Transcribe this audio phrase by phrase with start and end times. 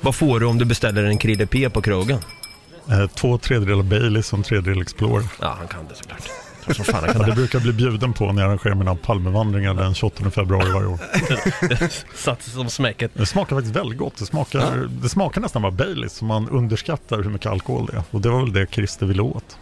[0.00, 2.18] Vad får du om du beställer en Krille P på krogen?
[2.90, 5.24] Eh, två tredjedelar Baileys och en tredjedel Explorer.
[5.40, 6.22] Ja, han kan det såklart.
[6.76, 7.34] Som fan han Ja, kan det det.
[7.34, 10.98] brukar bli bjuden på när jag arrangerar mina Palmevandringar den 28 februari varje år.
[12.16, 13.10] Satt som smäcket.
[13.14, 14.16] Det smakar faktiskt väldigt gott.
[14.16, 18.02] Det smakar, det smakar nästan bara Baileys, så man underskattar hur mycket alkohol det är.
[18.10, 19.58] Och det var väl det Christer ville åt.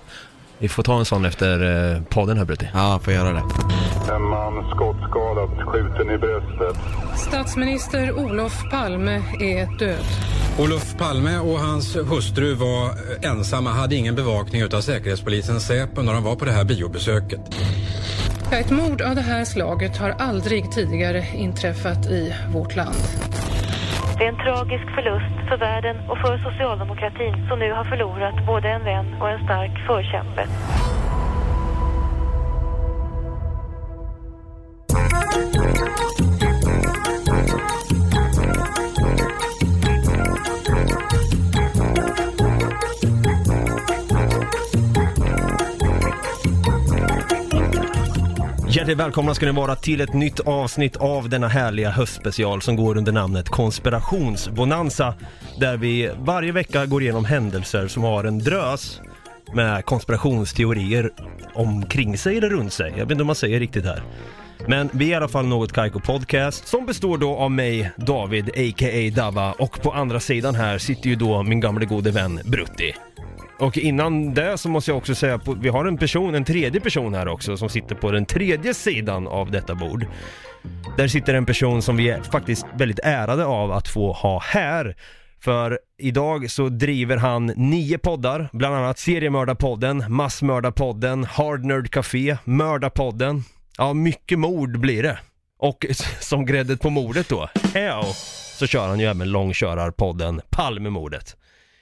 [0.58, 2.68] Vi får ta en sån efter eh, podden här Brutti.
[2.74, 3.42] Ja, får göra det.
[4.12, 6.82] En man skottskadad, skjuten i bröstet.
[7.16, 10.04] Statsminister Olof Palme är död.
[10.58, 16.12] Olof Palme och hans hustru var eh, ensamma, hade ingen bevakning utav Säkerhetspolisen Säpo när
[16.12, 17.40] de var på det här biobesöket.
[18.52, 22.96] Ett mord av det här slaget har aldrig tidigare inträffat i vårt land.
[24.18, 28.68] Det är en tragisk förlust för världen och för socialdemokratin som nu har förlorat både
[28.68, 30.46] en vän och en stark förkämpe.
[48.76, 52.96] Hjärtligt välkomna ska ni vara till ett nytt avsnitt av denna härliga höstspecial som går
[52.96, 55.14] under namnet Konspirationsbonanza.
[55.60, 59.00] Där vi varje vecka går igenom händelser som har en drös
[59.52, 61.10] med konspirationsteorier
[61.54, 62.90] omkring sig eller runt sig.
[62.90, 64.02] Jag vet inte om man säger riktigt här.
[64.66, 68.48] Men vi är i alla fall Något Kaiko Podcast som består då av mig, David,
[68.48, 69.10] a.k.a.
[69.16, 72.94] Dava och på andra sidan här sitter ju då min gamle gode vän Brutti.
[73.58, 76.80] Och innan det så måste jag också säga, att vi har en person, en tredje
[76.80, 80.06] person här också som sitter på den tredje sidan av detta bord.
[80.96, 84.96] Där sitter en person som vi är faktiskt väldigt ärade av att få ha här.
[85.40, 93.44] För idag så driver han nio poddar, bland annat Seriemördarpodden, Massmördarpodden, Hard Nerd Café, Mördarpodden.
[93.78, 95.18] Ja, mycket mord blir det.
[95.58, 95.86] Och
[96.20, 98.02] som gräddet på mordet då, heo,
[98.58, 101.36] så kör han ju även långkörarpodden Palmemordet.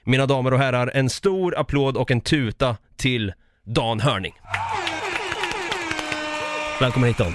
[0.06, 3.32] Mina damer och herrar, en stor applåd och en tuta till
[3.66, 4.32] Dan Hörning.
[6.80, 7.32] Välkommen hit Dan.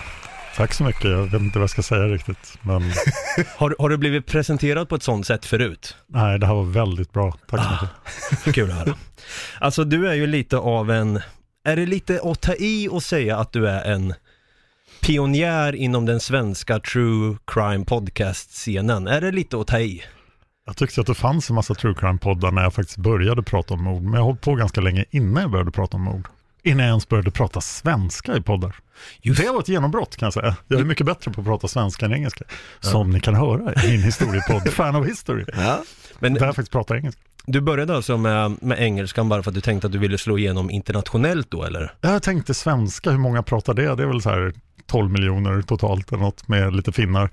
[0.56, 1.04] Tack så mycket.
[1.04, 2.58] Jag vet inte vad jag ska säga riktigt.
[2.62, 2.82] Men
[3.58, 5.96] Har, har du blivit presenterad på ett sånt sätt förut?
[6.08, 7.38] nej, det här var väldigt bra.
[7.50, 7.86] Tack så
[8.32, 8.56] mycket.
[8.56, 8.96] Kul att höra.
[9.60, 11.22] Alltså du är ju lite av en,
[11.66, 14.14] är det lite att ta i och säga att du är en
[15.02, 19.08] pionjär inom den svenska true crime podcast-scenen?
[19.08, 20.04] Är det lite att ta i?
[20.70, 23.84] Jag tyckte att det fanns en massa true crime-poddar när jag faktiskt började prata om
[23.84, 24.02] mord.
[24.04, 26.28] Men jag har hållit på ganska länge innan jag började prata om mord.
[26.64, 28.76] Innan jag ens började prata svenska i poddar.
[29.22, 30.56] Just- Det var ett genombrott kan jag säga.
[30.68, 32.44] Jag är mycket bättre på att prata svenska än engelska.
[32.80, 35.46] Som ni kan höra i min historiepodd Fan of History.
[35.54, 35.84] Ja.
[36.20, 37.22] Men Där jag faktiskt pratar engelska.
[37.46, 40.38] du började alltså med, med engelskan bara för att du tänkte att du ville slå
[40.38, 41.94] igenom internationellt då eller?
[42.02, 43.96] Jag tänkte svenska, hur många pratar det?
[43.96, 44.54] Det är väl så här
[44.88, 47.30] 12 miljoner totalt eller något med lite finnar.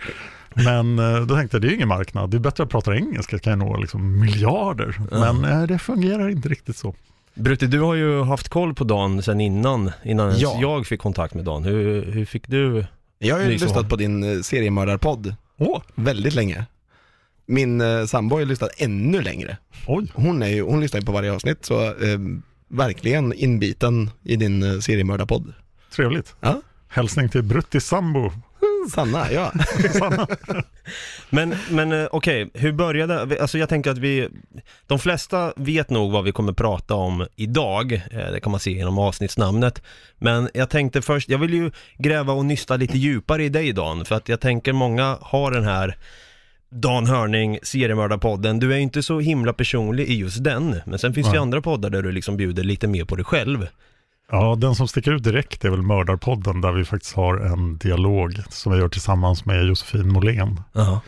[0.64, 2.30] Men eh, då tänkte jag, det är ju ingen marknad.
[2.30, 4.96] Det är bättre att prata engelska, kan jag nå liksom miljarder.
[5.10, 6.94] Men eh, det fungerar inte riktigt så.
[7.34, 10.58] Brutti, du har ju haft koll på Dan sedan innan, innan ens Ja.
[10.60, 11.64] jag fick kontakt med Dan.
[11.64, 12.86] Hur, hur fick du?
[13.18, 13.66] Jag har ju Liksom.
[13.68, 16.64] lyssnat på din eh, seriemördarpodd Åh, väldigt länge.
[17.46, 19.56] Min eh, sambo har ju lyssnat ännu längre.
[19.86, 22.18] oj, Hon, är ju, hon lyssnar ju på varje avsnitt, så eh,
[22.68, 25.52] verkligen inbiten i din eh, seriemördarpodd.
[25.96, 26.34] trevligt.
[26.40, 28.32] Ja, Hälsning till Brutti sambo.
[28.90, 29.52] Sanna, ja.
[29.92, 30.26] Sanna.
[31.30, 34.28] Men, men eh, okej, hur började, alltså jag tänker att vi,
[34.86, 38.70] de flesta vet nog vad vi kommer prata om idag, eh, det kan man se
[38.70, 39.82] genom avsnittsnamnet.
[40.18, 44.04] Men jag tänkte först, jag vill ju gräva och nysta lite djupare i dig Dan,
[44.04, 45.96] för att jag tänker många har den här
[46.70, 51.26] Dan Hörning, seriemördarpodden, du är inte så himla personlig i just den, men sen finns
[51.26, 53.66] det ju andra poddar där du liksom bjuder lite mer på dig själv.
[54.30, 58.34] Ja, den som sticker ut direkt är väl Mördarpodden där vi faktiskt har en dialog
[58.48, 60.60] som vi gör tillsammans med Josefin Måhlén.
[60.72, 61.00] Ja.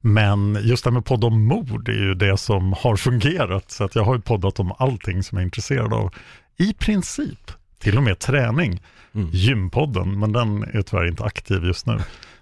[0.00, 3.70] Men just det här med podd om mord är ju det som har fungerat.
[3.70, 6.14] Så att jag har ju poddat om allting som jag är intresserad av.
[6.56, 8.82] I princip, till och med träning.
[9.14, 9.28] Mm.
[9.32, 11.98] Gympodden, men den är tyvärr inte aktiv just nu.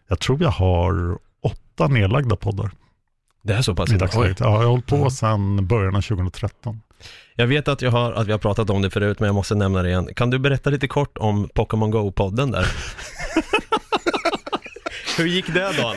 [0.08, 2.70] Jag tror jag har åtta nedlagda poddar
[3.42, 3.98] Det är så pass i Oj.
[3.98, 4.40] dagsläget.
[4.40, 6.80] Ja, jag har hållit på sedan början av 2013.
[7.34, 9.54] Jag vet att, jag har, att vi har pratat om det förut, men jag måste
[9.54, 10.08] nämna det igen.
[10.16, 12.66] Kan du berätta lite kort om Pokémon Go-podden där?
[15.18, 15.96] Hur gick det Dan?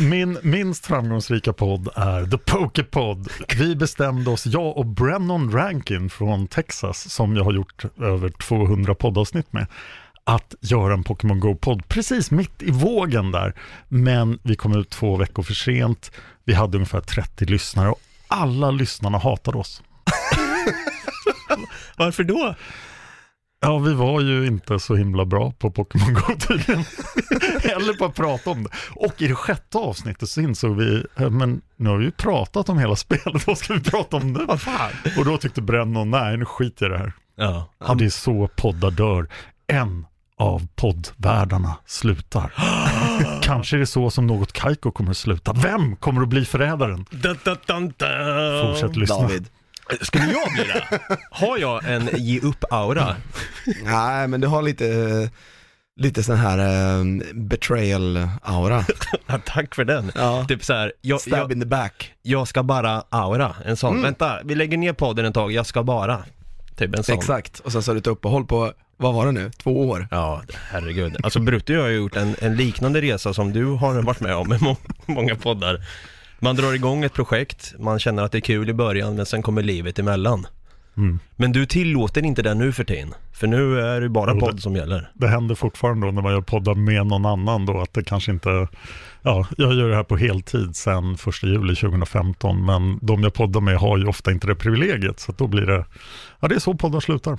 [0.00, 3.28] Min minst framgångsrika podd är The Pokepod.
[3.58, 8.94] Vi bestämde oss, jag och Brennan Rankin från Texas, som jag har gjort över 200
[8.94, 9.66] poddavsnitt med,
[10.24, 13.54] att göra en Pokémon Go-podd precis mitt i vågen där.
[13.88, 16.12] Men vi kom ut två veckor för sent.
[16.44, 19.82] Vi hade ungefär 30 lyssnare och alla lyssnarna hatade oss.
[21.96, 22.54] Varför då?
[23.60, 26.84] Ja, vi var ju inte så himla bra på Pokémon Go tydligen.
[27.62, 28.70] Eller på att prata om det.
[28.90, 32.68] Och i det sjätte avsnittet så insåg vi, eh, men nu har vi ju pratat
[32.68, 34.44] om hela spelet, vad ska vi prata om nu?
[34.44, 34.90] Vad fan?
[35.18, 37.12] Och då tyckte Brennon, nej nu skiter jag i det här.
[37.36, 37.68] Ja.
[37.86, 39.28] Ja, det är så poddar dör.
[39.66, 40.06] En
[40.38, 42.52] av poddvärldarna slutar.
[43.42, 45.52] Kanske är det så som något Kaiko kommer att sluta.
[45.52, 47.06] Vem kommer att bli förrädaren?
[47.10, 48.66] Dun, dun, dun, dun.
[48.66, 49.16] Fortsätt lyssna.
[49.16, 49.48] David.
[50.00, 51.00] Skulle jag bli det?
[51.30, 53.16] Har jag en ge upp-aura?
[53.84, 55.30] Nej, men du har lite,
[56.00, 57.04] lite sån här eh,
[57.34, 58.84] betrayal-aura.
[59.44, 60.12] Tack för den.
[60.14, 60.44] Ja.
[60.48, 62.14] Typ så här, jag, Stab jag, in the back.
[62.22, 63.90] jag ska bara aura, en sån.
[63.90, 64.02] Mm.
[64.02, 66.24] Vänta, vi lägger ner podden ett tag, jag ska bara.
[66.76, 67.14] Typ en sån.
[67.18, 70.08] Exakt, och sen så har du ett uppehåll på, vad var det nu, två år?
[70.10, 71.16] Ja, herregud.
[71.22, 74.48] Alltså Brutti har ju gjort en, en liknande resa som du har varit med om
[74.48, 75.80] med må många poddar.
[76.38, 79.42] Man drar igång ett projekt, man känner att det är kul i början, men sen
[79.42, 80.46] kommer livet emellan.
[80.96, 81.18] Mm.
[81.36, 84.40] Men du tillåter inte det nu för tiden, för nu är det bara Jo, det-
[84.40, 85.10] podd som gäller.
[85.14, 88.32] Det händer fortfarande då när man gör poddar med någon annan då att det kanske
[88.32, 88.68] inte,
[89.22, 93.60] ja, jag gör det här på heltid sedan 1 juli 2015 men de jag poddar
[93.60, 95.84] med har ju ofta inte det privilegiet så då blir det,
[96.40, 97.38] ja det är så poddar slutar.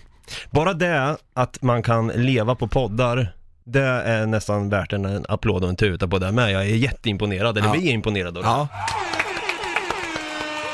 [0.52, 3.34] Bara det att man kan leva på poddar,
[3.68, 6.52] det är nästan värt en, en applåd och en tuta på det med.
[6.52, 7.74] Jag är jätteimponerad, eller Ja.
[7.74, 8.40] vi är imponerade.
[8.40, 8.50] av det.
[8.50, 8.68] Ja,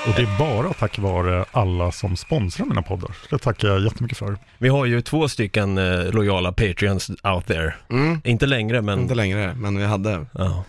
[0.07, 3.11] Och det är bara tack vare alla som sponsrar mina poddar.
[3.29, 4.37] Det tackar jag jättemycket för.
[4.57, 7.73] Vi har ju två stycken eh, lojala Patreons out there.
[7.89, 8.21] mm.
[8.23, 10.63] Inte längre, men inte längre, men vi hade ja.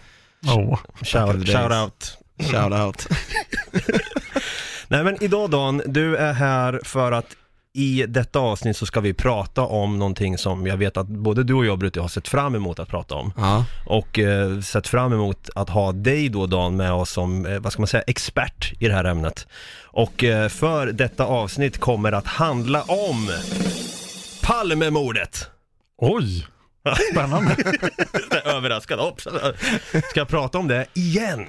[0.47, 0.79] Oh.
[1.03, 2.19] shout, shout out.
[2.51, 3.07] shout out.
[4.89, 7.27] Nej men idag Dan, du är här för att
[7.77, 11.55] i detta avsnitt så ska vi prata om någonting som jag vet att både du
[11.55, 13.33] och jag Brutti har sett fram emot att prata om.
[13.37, 17.59] Ja, Och eh, sett fram emot att ha dig då Dan med oss som, eh,
[17.59, 19.47] vad ska man säga, expert i det här ämnet.
[19.85, 23.31] Och eh, för detta avsnitt kommer att handla om
[24.43, 25.47] Palmemordet.
[25.99, 26.47] Oj,
[27.13, 27.57] spännande.
[28.45, 29.01] Överraskad.
[29.01, 29.25] Oops.
[30.11, 31.47] Ska jag prata om det igen?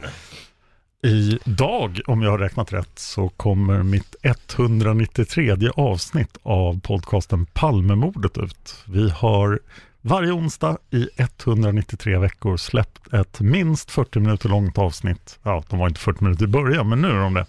[1.06, 8.84] Idag, om jag har räknat rätt, så kommer mitt 193 avsnitt av podcasten Palmemordet ut.
[8.88, 9.60] Vi har
[10.02, 15.40] varje onsdag i 193 veckor släppt ett minst 40 minuter långt avsnitt.
[15.44, 17.46] Ja, de var inte 40 minuter i början, men nu är de det.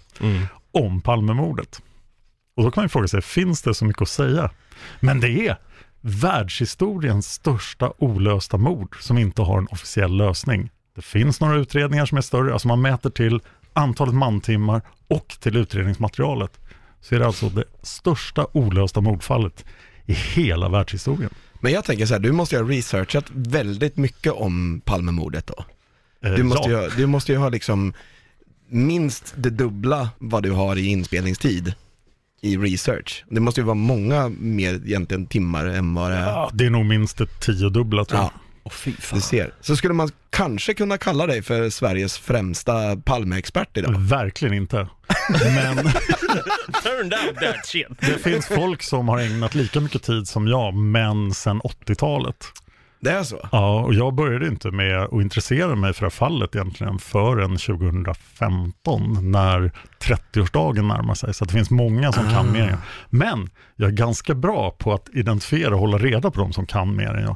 [0.71, 1.81] Om Palmemordet.
[2.55, 4.51] Och då kan man fråga sig, finns det så mycket att säga?
[4.99, 5.57] Men det är
[6.01, 10.69] världshistoriens största olösta mord som inte har en officiell lösning.
[10.97, 13.39] Det finns några utredningar som är större, alltså man mäter till
[13.73, 16.59] antalet mantimmar och till utredningsmaterialet.
[17.01, 19.65] Så är det alltså det största olösta mordfallet
[20.05, 21.29] i hela världshistorien.
[21.59, 25.65] men jag tänker så här, du måste ju ha researchat väldigt mycket om Palmemordet då.
[26.27, 27.93] Eh, Du måste, ja, ju, du måste ju ha liksom
[28.69, 31.73] minst det dubbla vad du har i inspelningstid
[32.41, 33.25] i research.
[33.29, 36.21] Det måste ju vara många mer egentligen timmar än vad det är.
[36.27, 38.25] ja, det är nog minst ett tiodubbla tror jag.
[38.25, 38.31] Ja,
[38.67, 39.19] Åh fy fan.
[39.19, 39.53] du ser.
[39.61, 43.95] Så skulle man kanske kunna kalla dig för Sveriges främsta Palmeexpert idag.
[43.99, 44.87] Verkligen inte.
[45.55, 45.75] Men
[46.83, 47.87] Turned out that shit.
[47.99, 52.45] det finns folk som har ägnat lika mycket tid som jag, men sedan 80-talet.
[52.99, 53.49] Det är så?
[53.51, 57.57] Ja, och jag började inte med att intressera mig för det här fallet egentligen förrän
[57.57, 59.71] 2015 när
[60.01, 61.33] 30-årsdagen närmar sig.
[61.33, 62.79] Så det finns många som kan mer än jag.
[63.09, 66.95] Men jag är ganska bra på att identifiera och hålla reda på de som kan
[66.95, 67.35] mer än jag.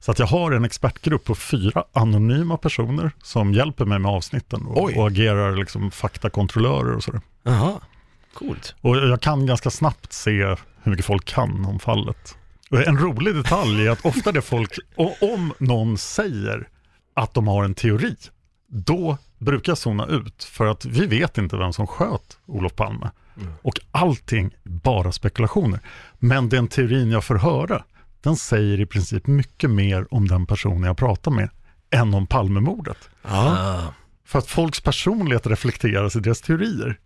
[0.00, 4.66] Så att jag har en expertgrupp på fyra anonyma personer som hjälper mig med avsnitten
[4.66, 7.20] och, och agerar liksom faktakontrollörer och sådär.
[7.42, 7.80] Jaha.
[8.34, 8.74] Coolt.
[8.80, 10.44] Och jag kan ganska snabbt se
[10.82, 12.36] hur mycket folk kan om fallet.
[12.70, 14.78] Och En rolig detalj är att ofta det folk,
[15.20, 16.68] om någon säger
[17.14, 18.16] att de har en teori,
[18.68, 23.10] då brukar jag zona ut för att vi vet inte vem som sköt Olof Palme.
[23.62, 25.80] Och allting är bara spekulationer.
[26.18, 27.84] Men den teorin jag får höra,
[28.20, 31.50] den säger i princip mycket mer om den personen jag pratar med
[31.90, 33.10] än om Palmemordet.
[33.22, 33.82] Ah.
[34.24, 36.98] För att folks personlighet reflekteras i deras teorier.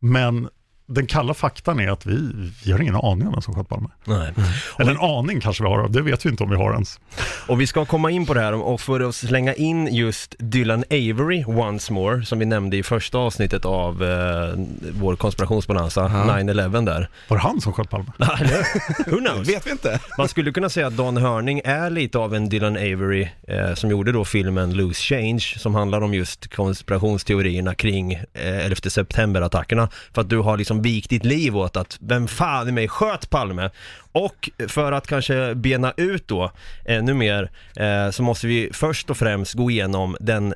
[0.00, 0.48] Men
[0.86, 3.88] den kalla faktan är att vi, vi har ingen aning om vem som sköt Palme.
[4.04, 4.32] Nej.
[4.78, 7.00] Eller en aning kanske vi har, det vet vi inte om vi har ens.
[7.48, 10.84] Och vi ska komma in på det här och för att slänga in just Dylan
[10.90, 14.54] Avery once more, som vi nämnde i första avsnittet av eh,
[14.92, 17.08] vår konspirationsbonanza, 9-11 där.
[17.28, 18.12] Var det han som sköt Palme?
[18.18, 19.10] Eller?
[19.10, 19.48] Who knows?
[19.54, 20.00] Vet vi inte.
[20.18, 23.90] Man skulle kunna säga att Dan Hörning är lite av en Dylan Avery eh, som
[23.90, 29.88] gjorde då filmen Loose Change som handlar om just konspirationsteorierna kring eh, 11 september-attackerna.
[30.14, 33.30] För att du har liksom vikt ditt liv åt att vem fan i mig sköt
[33.30, 33.70] Palme?
[34.12, 36.52] Och för att kanske bena ut då
[36.84, 40.54] ännu mer eh, så måste vi först och främst gå igenom den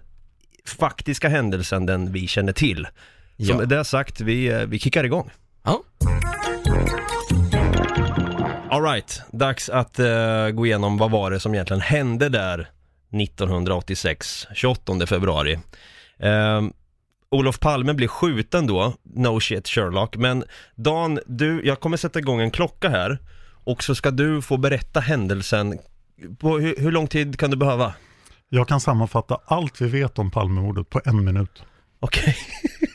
[0.65, 2.87] faktiska händelsen, den vi känner till.
[3.37, 3.57] Ja.
[3.57, 5.31] med det sagt, vi, eh, vi kickar igång.
[5.65, 5.83] Ja.
[8.71, 12.69] Alright, dags att eh, gå igenom vad var det som egentligen hände där
[13.23, 15.59] 1986, 28 februari.
[16.19, 16.73] Ehm,
[17.31, 20.45] Olof Palme blir skjuten då, no shit Sherlock, men
[20.75, 23.19] Dan, du, jag kommer sätta igång en klocka här
[23.65, 25.79] och så ska du få berätta händelsen.
[26.39, 27.95] På, hur, hur lång tid kan du behöva?
[28.49, 31.63] Jag kan sammanfatta allt vi vet om Palmemordet på en minut.
[32.01, 32.37] Okej.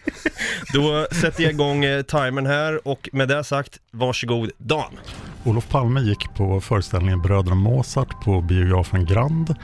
[0.73, 4.99] Då sätter jag igång eh, timern här och med det sagt, varsågod Dan.
[5.45, 9.55] Olof Palme gick på föreställningen Bröderna Mozart på biografen Grand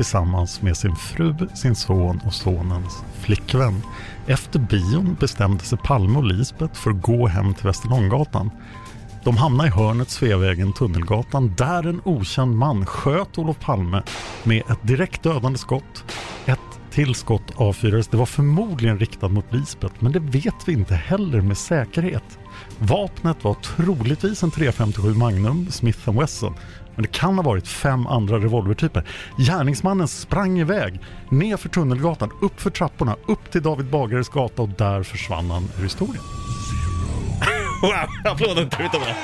[0.00, 3.82] tillsammans med sin fru, sin son och sonens flickvän.
[4.26, 8.50] Efter bion bestämde sig Palme och Lisbeth för att gå hem till Västerlånggatan.
[9.24, 14.02] De hamnade i hörnet Sveavägen Tunnelgatan där en okänd man sköt Olof Palme
[14.44, 16.04] med ett direkt dödande skott.
[16.46, 16.58] Ett
[16.90, 18.08] till skott avfyrades.
[18.08, 22.38] Det var förmodligen riktat mot Lisbeth men det vet vi inte heller med säkerhet.
[22.78, 26.54] Vapnet var troligtvis en 357 Magnum Smith Wesson
[27.00, 29.04] men det kan ha varit fem andra revolvertyper.
[29.38, 34.68] Gärningsmannen sprang iväg, ner för Tunnelgatan, upp för trapporna, upp till David Bagares gata och
[34.68, 36.22] där försvann han ur historien.
[37.82, 39.16] Wow, applåden tar utav det.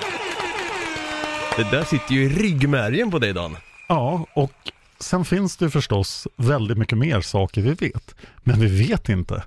[1.56, 3.56] Det där sitter ju i ryggmärgen på dig Dan.
[3.88, 4.52] Ja, och
[5.00, 8.14] sen finns det förstås väldigt mycket mer saker vi vet.
[8.42, 9.42] Men vi vet inte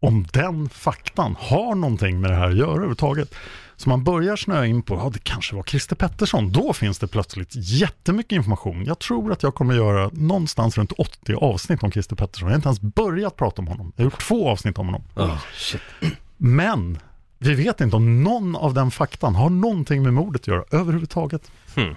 [0.00, 3.34] om den faktan har någonting med det här att göra överhuvudtaget.
[3.76, 7.06] Så man börjar snöa in på, ja det kanske var Christer Pettersson, då finns det
[7.06, 8.84] plötsligt jättemycket information.
[8.84, 12.48] Jag tror att jag kommer göra någonstans runt 80 avsnitt om Christer Pettersson.
[12.48, 13.92] Jag har inte ens börjat prata om honom.
[13.96, 15.04] Jag har gjort två avsnitt om honom.
[15.16, 15.80] Oh, shit.
[16.36, 16.98] Men
[17.38, 21.50] vi vet inte om någon av den faktan har någonting med mordet att göra överhuvudtaget.
[21.74, 21.96] Hmm.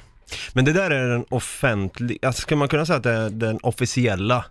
[0.53, 3.60] Men det där är den offentliga, alltså ska man kunna säga att det är den
[3.63, 4.46] officiella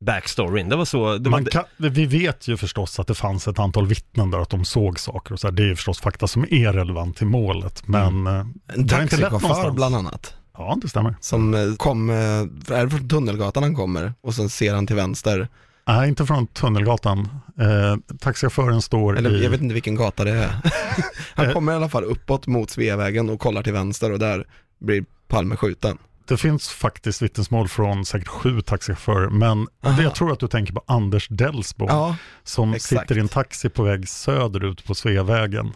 [0.00, 0.68] backstoryn?
[0.68, 3.58] Det var så, det var Man kan, vi vet ju förstås att det fanns ett
[3.58, 5.52] antal vittnen där, att de såg saker och så här.
[5.52, 9.94] Det är ju förstås fakta som är relevant till målet, men eh, En taxichaufför bland
[9.94, 10.34] annat.
[10.58, 11.14] Ja, det stämmer.
[11.20, 14.14] Som eh, kom, eh, är det från Tunnelgatan han kommer?
[14.20, 15.48] Och sen ser han till vänster.
[15.86, 17.28] Nej, inte från Tunnelgatan.
[17.60, 19.42] Eh, taxichauffören står Eller i...
[19.42, 20.52] jag vet inte vilken gata det är.
[21.34, 24.46] han kommer i alla fall uppåt mot Sveavägen och kollar till vänster och där
[24.78, 25.98] blir Palme skjuten.
[26.26, 29.96] Det finns faktiskt vittnesmål från säkert sju taxichaufförer, men Aha.
[29.96, 32.88] det jag tror att du tänker på Anders Delsbo, Ja, som exakt.
[33.02, 35.72] sitter i en taxi på väg söderut på Sveavägen.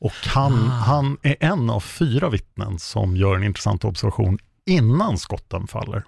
[0.00, 0.68] Och han, Ah.
[0.72, 6.02] han är en av fyra vittnen som gör en intressant observation innan skotten faller.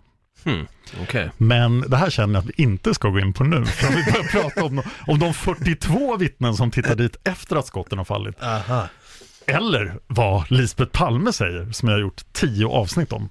[0.44, 0.66] Hmm,
[1.02, 1.30] okej.
[1.36, 4.12] Men det här känner jag att vi inte ska gå in på nu, för vi
[4.12, 8.42] börjar prata om, om de 42 vittnen som tittar dit efter att skotten har fallit.
[8.42, 8.88] Aha.
[9.46, 13.28] Eller vad Lisbeth Palme säger, som jag har gjort tio avsnitt om.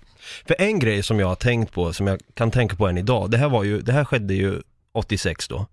[0.48, 3.32] För en grej som jag har tänkt på, som jag kan tänka på än idag,
[3.32, 4.62] det här var ju, det här skedde ju
[4.94, 5.66] 86 då.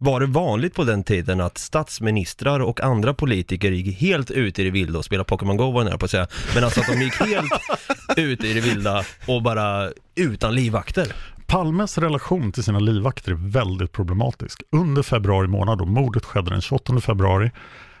[0.00, 4.64] Var det vanligt på den tiden att statsministrar och andra politiker gick helt ut i
[4.64, 6.86] det vilda och spelade Pokémon Go var jag nära på att säga, men alltså att
[6.86, 7.52] de gick helt
[8.16, 11.12] ut i det vilda och bara utan livvakter?
[11.46, 14.62] Palmes relation till sina livvakter är väldigt problematisk.
[14.72, 17.50] Under februari månad, och mordet skedde den 28 februari,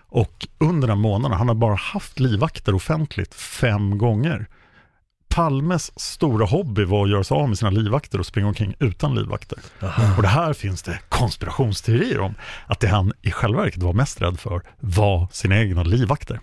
[0.08, 4.46] och under den månaden, han har bara haft livvakter offentligt fem gånger.
[5.28, 9.14] Palmes stora hobby var att göra sig av med sina livvakter och springa omkring utan
[9.14, 9.58] livvakter.
[10.16, 12.34] Och det här finns det konspirationsteorier om,
[12.66, 16.40] att det han i själva verket var mest rädd för var sina egna livvakter.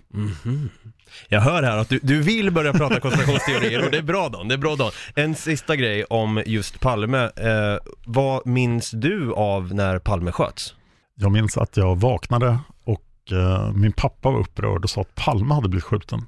[1.30, 4.48] Jag hör här att du, du vill börja prata konspirationsteorier och det är bra Dan,
[4.48, 4.92] det är bra Dan.
[5.16, 10.76] En sista grej om just Palme, eh, vad minns du av när Palme sköts?
[11.16, 15.54] Jag minns att jag vaknade och eh, min pappa var upprörd och sa att Palme
[15.54, 16.26] hade blivit skjuten.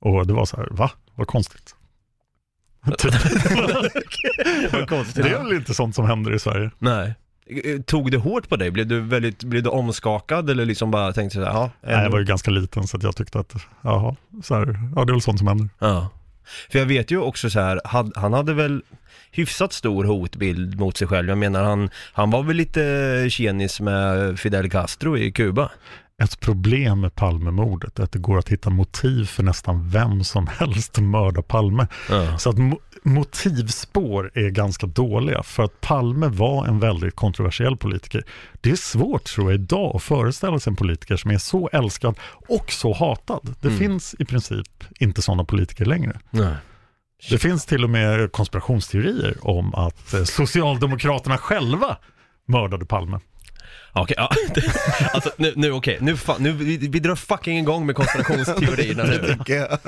[0.00, 0.90] Och det var så här, va?
[1.20, 1.74] Vad konstigt.
[4.72, 5.24] Vad konstigt.
[5.24, 6.70] det är väl inte sånt som händer i Sverige?
[6.78, 7.14] Nej.
[7.86, 8.70] Tog det hårt på dig?
[8.70, 11.70] Blev du väldigt, blev du omskakad eller liksom bara tänkte sådär, ja?
[11.80, 15.04] Nej, jag var ju ganska liten så att jag tyckte att, jaha, så här, ja
[15.04, 15.68] det är väl sånt som händer.
[15.78, 16.08] Ja.
[16.70, 17.80] För jag vet ju också så här,
[18.14, 18.82] han hade väl
[19.30, 21.28] hyfsat stor hotbild mot sig själv.
[21.28, 25.70] Jag menar han, han var väl lite tjenis med Fidel Castro i Kuba.
[26.20, 30.46] Ett problem med Palmemordet är att det går att hitta motiv för nästan vem som
[30.46, 31.86] helst att mörda Palme.
[32.10, 32.38] Ja.
[32.38, 38.24] Så att mo- motivspår är ganska dåliga för att Palme var en väldigt kontroversiell politiker.
[38.60, 42.18] Det är svårt tror jag idag att föreställa sig en politiker som är så älskad
[42.48, 43.54] och så hatad.
[43.60, 43.78] Det Mm.
[43.78, 46.20] finns i princip inte sådana politiker längre.
[46.30, 46.54] Nej.
[47.30, 51.96] Det finns till och med konspirationsteorier om att eh, Socialdemokraterna själva
[52.46, 53.20] mördade Palme.
[53.92, 54.30] Okej, ja.
[55.12, 59.18] alltså nu, nu okej, nu, fa- nu vi, vi drar fucking igång med konspirationsteorierna nu.
[59.38, 59.78] tycker jag.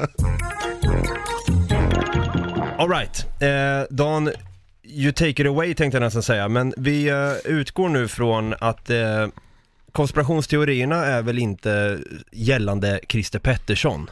[2.79, 4.31] Alright, eh, Dan,
[4.85, 8.91] you take it away tänkte jag nästan säga, men vi eh, utgår nu från att
[8.91, 9.27] eh,
[9.93, 11.99] konspirationsteorierna är väl inte
[12.33, 14.11] gällande Christer Pettersson?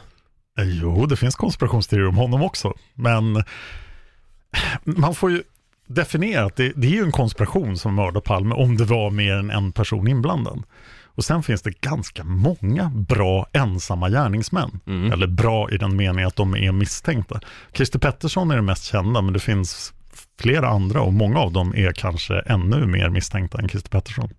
[0.59, 3.43] Eh, Jo, det finns konspirationsteorier om honom också, men
[4.83, 5.43] man får ju
[5.95, 9.33] definiera att det, det är ju en konspiration som mördar Palme om det var mer
[9.33, 10.63] än en person inblandad.
[11.15, 14.79] Och sen finns det ganska många bra ensamma gärningsmän.
[15.13, 17.39] Eller bra i den meningen att de är misstänkta.
[17.73, 19.93] Christer Pettersson är det mest kända, men det finns
[20.39, 24.29] flera andra och många av dem är kanske ännu mer misstänkta än Christer Pettersson.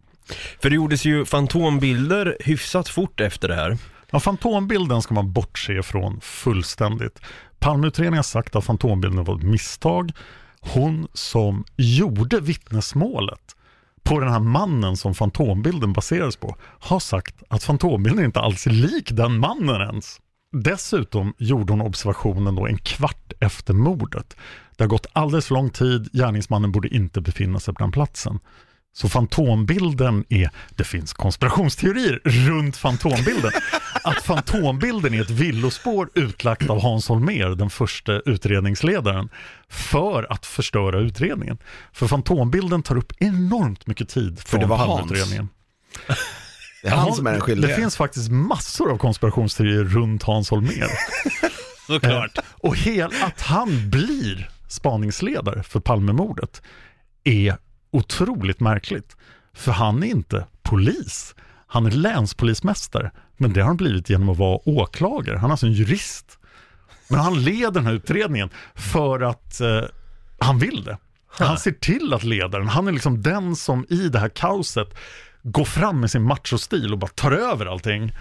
[0.62, 3.78] För det gjordes ju fantombilder hyfsat fort efter det här.
[4.10, 7.20] Ja, fantombilden ska man bortse från fullständigt.
[7.58, 10.12] Palmeutredningen har sagt att fantombilden var ett misstag.
[10.64, 13.56] Hon som gjorde vittnesmålet
[14.02, 18.70] på den här mannen som fantombilden baseras på har sagt att fantombilden inte alls är
[18.70, 20.20] lik den mannen ens.
[20.52, 24.36] Dessutom gjorde hon observationen då en kvart efter mordet.
[24.76, 28.38] Det har gått alldeles för lång tid, gärningsmannen borde inte befinna sig på den platsen.
[28.94, 33.50] Så fantombilden är, det finns konspirationsteorier runt fantombilden.
[34.04, 39.28] Att fantombilden är ett villospår utlagt av Hans Holmér, den första utredningsledaren,
[39.68, 41.58] för att förstöra utredningen.
[41.92, 45.00] För fantombilden tar upp enormt mycket tid från det var Hans.
[45.00, 45.48] Palmeutredningen.
[46.82, 47.74] Det är han som är den Det skyldige.
[47.76, 50.88] finns faktiskt massor av konspirationsteorier runt Hans Holmér.
[51.86, 52.38] Såklart.
[52.38, 56.62] Eh, Och hel, att han blir spaningsledare för Palmemordet
[57.24, 57.56] är
[57.92, 59.16] otroligt märkligt.
[59.52, 61.34] För han är inte polis.
[61.66, 63.10] Han är länspolismästare.
[63.36, 65.38] Men det har han blivit genom att vara åklagare.
[65.38, 66.38] Han är alltså en jurist.
[67.08, 69.80] Men han leder den här utredningen för att eh,
[70.38, 70.98] han vill det.
[71.38, 72.68] Han ser till att leda den.
[72.68, 74.94] Han är liksom den som i det här kaoset
[75.42, 78.12] går fram med sin machostil och bara tar över allting.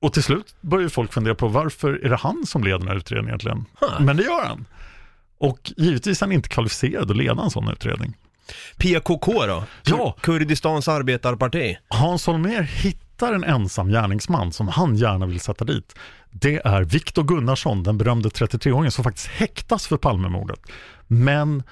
[0.00, 2.96] Och till slut börjar folk fundera på varför är det han som leder den här
[2.96, 3.64] utredningen egentligen?
[4.00, 4.64] Men det gör han.
[5.38, 8.16] Och givetvis är han inte kvalificerad att leda en sån utredning.
[8.76, 9.64] PKK då?
[9.84, 10.16] Ja.
[10.20, 11.76] Kurdistans arbetarparti.
[11.88, 15.94] Hans Holmér hittar en ensam gärningsman som han gärna vill sätta dit.
[16.30, 20.60] Det är Viktor Gunnarsson, den berömde 33-åringen som faktiskt häktas för Palmemordet.
[21.06, 21.62] Men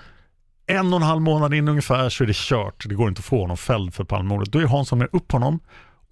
[0.66, 2.88] en och en halv månad in ungefär så är det kört.
[2.88, 4.52] Det går inte att få honom fälld för Palmemordet.
[4.52, 5.60] Då är Hans Holmér upp honom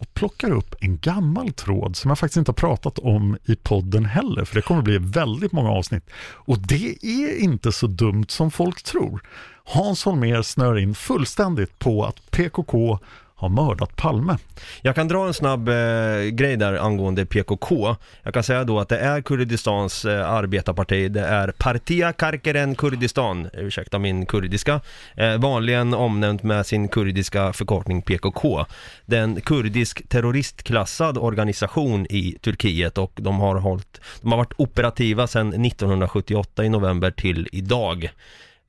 [0.01, 4.05] och plockar upp en gammal tråd som jag faktiskt inte har pratat om i podden
[4.05, 6.11] heller, för det kommer bli väldigt många avsnitt.
[6.35, 9.23] Och det är inte så dumt som folk tror.
[9.65, 12.99] Hans Holmér snör in fullständigt på att PKK
[13.41, 14.39] har mördat Palme.
[14.83, 15.75] Jag kan dra en snabb eh,
[16.33, 17.97] grej där angående PKK.
[18.23, 23.49] Jag kan säga då att det är Kurdistans eh, arbetarparti, det är Partia Karkeren Kurdistan,
[23.53, 24.81] ursäkta min kurdiska,
[25.17, 28.67] eh, vanligen omnämnt med sin kurdiska förkortning PKK.
[29.07, 34.55] Det är en kurdisk terroristklassad organisation i Turkiet och de har, hållit, de har varit
[34.57, 38.11] operativa sedan 1978 i november till idag.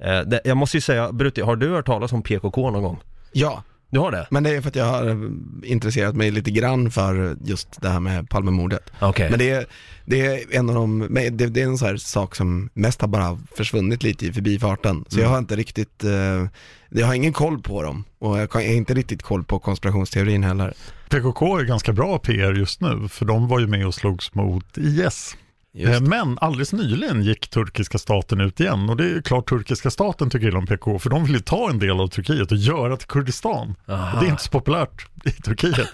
[0.03, 2.99] Eh, det, jag måste ju säga, Brutti, har du hört talas om PKK någon gång?
[3.31, 4.27] Ja, Du har det?
[4.29, 5.31] men det är för att jag har
[5.63, 8.91] intresserat mig lite grann för just det här med Palmemordet.
[8.99, 9.29] Okej.
[9.29, 9.65] Men det är,
[10.05, 13.07] det är en av de, det, det är en sån här sak som mest har
[13.07, 15.05] bara försvunnit lite i förbifarten.
[15.07, 16.47] Så jag har inte riktigt, eh,
[16.89, 20.73] jag har ingen koll på dem och jag har inte riktigt koll på konspirationsteorin heller.
[21.09, 24.77] PKK är ganska bra PR just nu, för de var ju med och slogs mot
[24.77, 25.35] IS.
[25.73, 26.01] Just.
[26.01, 30.29] Eh, Men alldeles nyligen gick turkiska staten ut igen och det är klart turkiska staten
[30.29, 32.97] tycker illa om PKK för de vill ju ta en del av Turkiet och göra
[32.97, 33.75] till Kurdistan.
[33.87, 34.19] Aha.
[34.19, 35.89] Det är inte så populärt i Turkiet.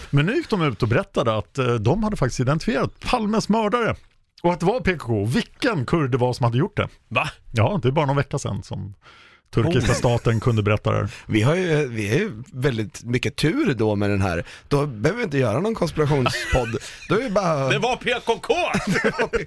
[0.10, 3.96] Men nu gick de ut och berättade att eh, de hade faktiskt identifierat Palmes mördare
[4.42, 5.24] och att det var PKK.
[5.24, 6.88] Vilken kurd det var som hade gjort det.
[7.08, 7.30] Va?
[7.52, 8.94] Ja, det är bara någon vecka sedan som
[9.50, 9.96] turkiska Oh.
[9.98, 10.96] staten kunde berätta det.
[10.98, 11.10] här.
[11.26, 14.44] Vi har ju, vi har ju väldigt mycket tur då med den här.
[14.68, 16.76] Då behöver vi inte göra någon konspirationspodd.
[17.08, 18.54] Då är det bara, Det var PKK!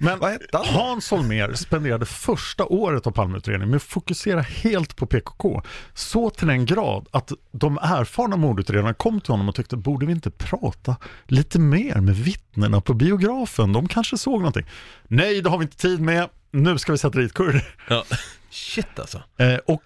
[0.00, 0.66] Men vad hette han?
[0.66, 5.62] Hans Holmér spenderade första året av Palmeutredningen med att fokusera helt på PKK.
[5.94, 10.12] Så till den grad att de erfarna mordutredarna kom till honom och tyckte, borde vi
[10.12, 13.72] inte prata lite mer med vittnena på biografen?
[13.72, 14.66] De kanske såg någonting.
[15.08, 16.28] Nej, det har vi inte tid med.
[16.54, 17.74] Nu ska vi sätta dit kurder.
[17.88, 18.04] Ja.
[18.50, 19.22] Shit alltså.
[19.38, 19.82] Eh, och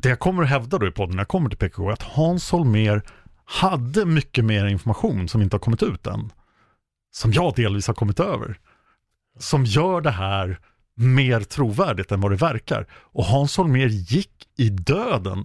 [0.00, 2.02] det jag kommer att hävda då i podden när jag kommer till PKK är att
[2.02, 3.02] Hans Holmér
[3.44, 6.32] hade mycket mer information som inte har kommit ut än.
[7.10, 8.58] Som jag delvis har kommit över.
[9.38, 10.58] Som gör det här
[10.94, 12.86] mer trovärdigt än vad det verkar.
[12.92, 15.44] Och Hans Holmér gick i döden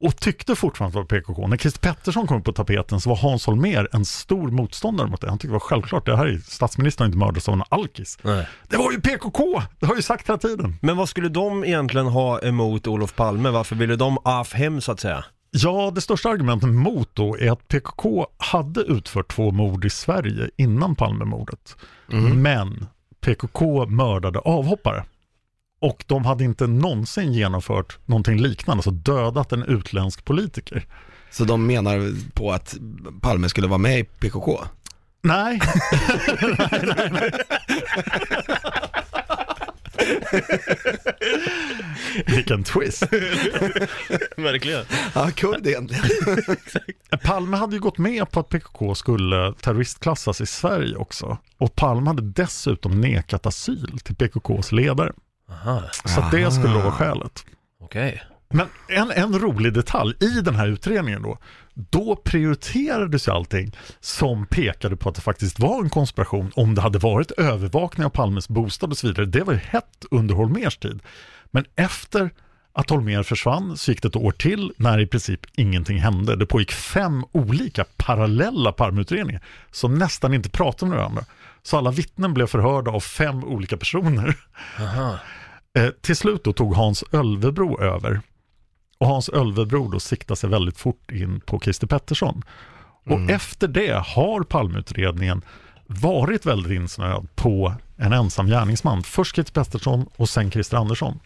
[0.00, 1.46] och tyckte fortfarande att det var PKK.
[1.46, 5.20] När Christer Pettersson kom upp på tapeten så var Hans Holmér en stor motståndare mot
[5.20, 5.28] det.
[5.28, 8.18] Han tyckte det var självklart, det här är statsministern inte mördats av en alkis.
[8.22, 8.48] Nej.
[8.68, 10.76] Det var ju PKK, det har jag ju sagt hela tiden.
[10.82, 13.50] Men vad skulle de egentligen ha emot Olof Palme?
[13.50, 15.24] Varför ville de af hem så att säga?
[15.50, 20.50] Ja, det största argumentet mot då är att PKK hade utfört två mord i Sverige
[20.56, 21.76] innan Palmemordet.
[22.34, 22.86] Men
[23.20, 25.04] PKK mördade avhoppare.
[25.80, 30.86] Och de hade inte någonsin genomfört någonting liknande, alltså dödat en utländsk politiker.
[31.30, 32.76] Så de menar på att
[33.20, 34.60] Palme skulle vara med i PKK?
[35.22, 35.60] Nej,
[36.42, 37.30] nej, nej, nej.
[42.26, 43.02] Vilken twist.
[44.36, 44.84] Verkligen.
[45.14, 46.04] Ja, kurd egentligen.
[47.24, 51.38] Palme hade ju gått med på att PKK skulle terroristklassas i Sverige också.
[51.58, 55.12] Och Palme hade dessutom nekat asyl till PKKs ledare.
[55.50, 57.44] Aha, Så det skulle då vara skälet.
[57.80, 58.22] okej.
[58.52, 61.38] Men en, en rolig detalj i den här utredningen då,
[61.74, 66.80] då prioriterades ju allting som pekade på att det faktiskt var en konspiration om det
[66.80, 69.26] hade varit övervakning av Palmes bostad och så vidare.
[69.26, 71.02] Det var ju hett under Holmers tid.
[71.50, 72.30] Men efter
[72.72, 76.36] att Holmér försvann så gick det ett år till när i princip ingenting hände.
[76.36, 81.24] Det pågick fem olika parallella Palmeutredningar som nästan inte pratade med varandra.
[81.62, 84.34] Så alla vittnen blev förhörda av fem olika personer.
[84.78, 85.18] Aha.
[85.78, 88.20] Eh, till slut då tog Hans Ölvebro över.
[88.98, 92.42] Och Hans Ölvebro då siktade sig väldigt fort in på Christer Pettersson.
[93.04, 95.42] Och efter det har Palmeutredningen
[95.86, 99.02] varit väldigt insnöad på en ensam gärningsman.
[99.02, 101.20] Först Christer Pettersson och sen Christer Andersson.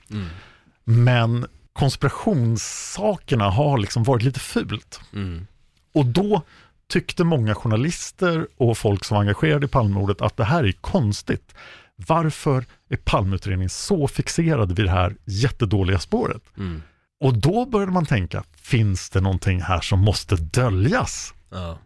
[0.84, 5.00] Men konspirationssakerna har liksom varit lite fult.
[5.12, 5.46] Mm.
[5.94, 6.42] Och då
[6.88, 11.54] tyckte många journalister och folk som var engagerade i Palmemordet att det här är konstigt.
[11.96, 16.42] Varför är Palmeutredningen så fixerad vid det här jättedåliga spåret?
[16.58, 16.82] Mm.
[17.20, 21.34] Och då började man tänka, finns det någonting här som måste döljas?
[21.50, 21.78] Ja.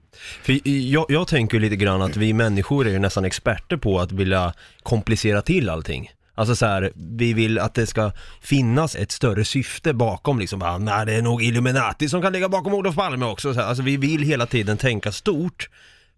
[0.42, 4.12] För jag, jag tänker lite grann att vi människor är ju nästan experter på att
[4.12, 6.11] vilja komplicera till allting.
[6.35, 10.79] Alltså så här, vi vill att det ska finnas ett större syfte bakom liksom, ah,
[10.79, 13.55] nej det är nog Illuminati som kan ligga bakom Olof Palme också.
[13.55, 15.68] Så här, alltså vi vill hela tiden tänka stort,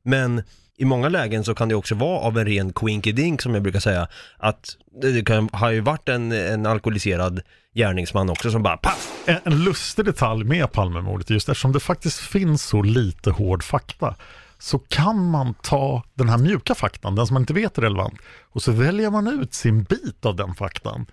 [0.03, 0.43] men
[0.81, 3.81] i många lägen så kan det också vara av en ren quinkydink som jag brukar
[3.81, 7.41] säga, att det kan, har ju varit en, en alkoholiserad
[7.75, 9.13] gärningsman också som bara paff!
[9.27, 14.15] En, en lustig detalj med Palmemordet, just eftersom det faktiskt finns så lite hård fakta,
[14.59, 18.15] så kan man ta den här mjuka faktan, den som man inte vet är relevant,
[18.53, 21.07] och så väljer man ut sin bit av den faktan.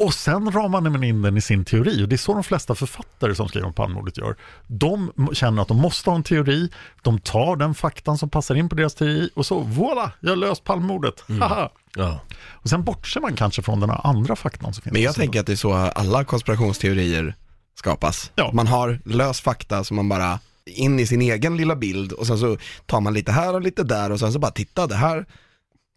[0.00, 2.74] Och sen ramar man in den i sin teori och det är så de flesta
[2.74, 4.36] författare som skriver om Palmemordet gör.
[4.66, 6.70] De känner att de måste ha en teori,
[7.02, 10.36] de tar den faktan som passar in på deras teori och så voilà, jag har
[10.36, 11.24] löst Palmemordet.
[11.40, 11.70] Haha.
[11.96, 12.20] Ja.
[12.40, 14.92] Och sen bortser man kanske från den här andra faktan som finns.
[14.92, 17.34] Men jag tänker att det är så alla konspirationsteorier
[17.74, 18.32] skapas.
[18.34, 18.50] Ja.
[18.52, 22.38] Man har lös fakta som man bara in i sin egen lilla bild och sen
[22.38, 25.26] så tar man lite här och lite där och sen så bara titta det här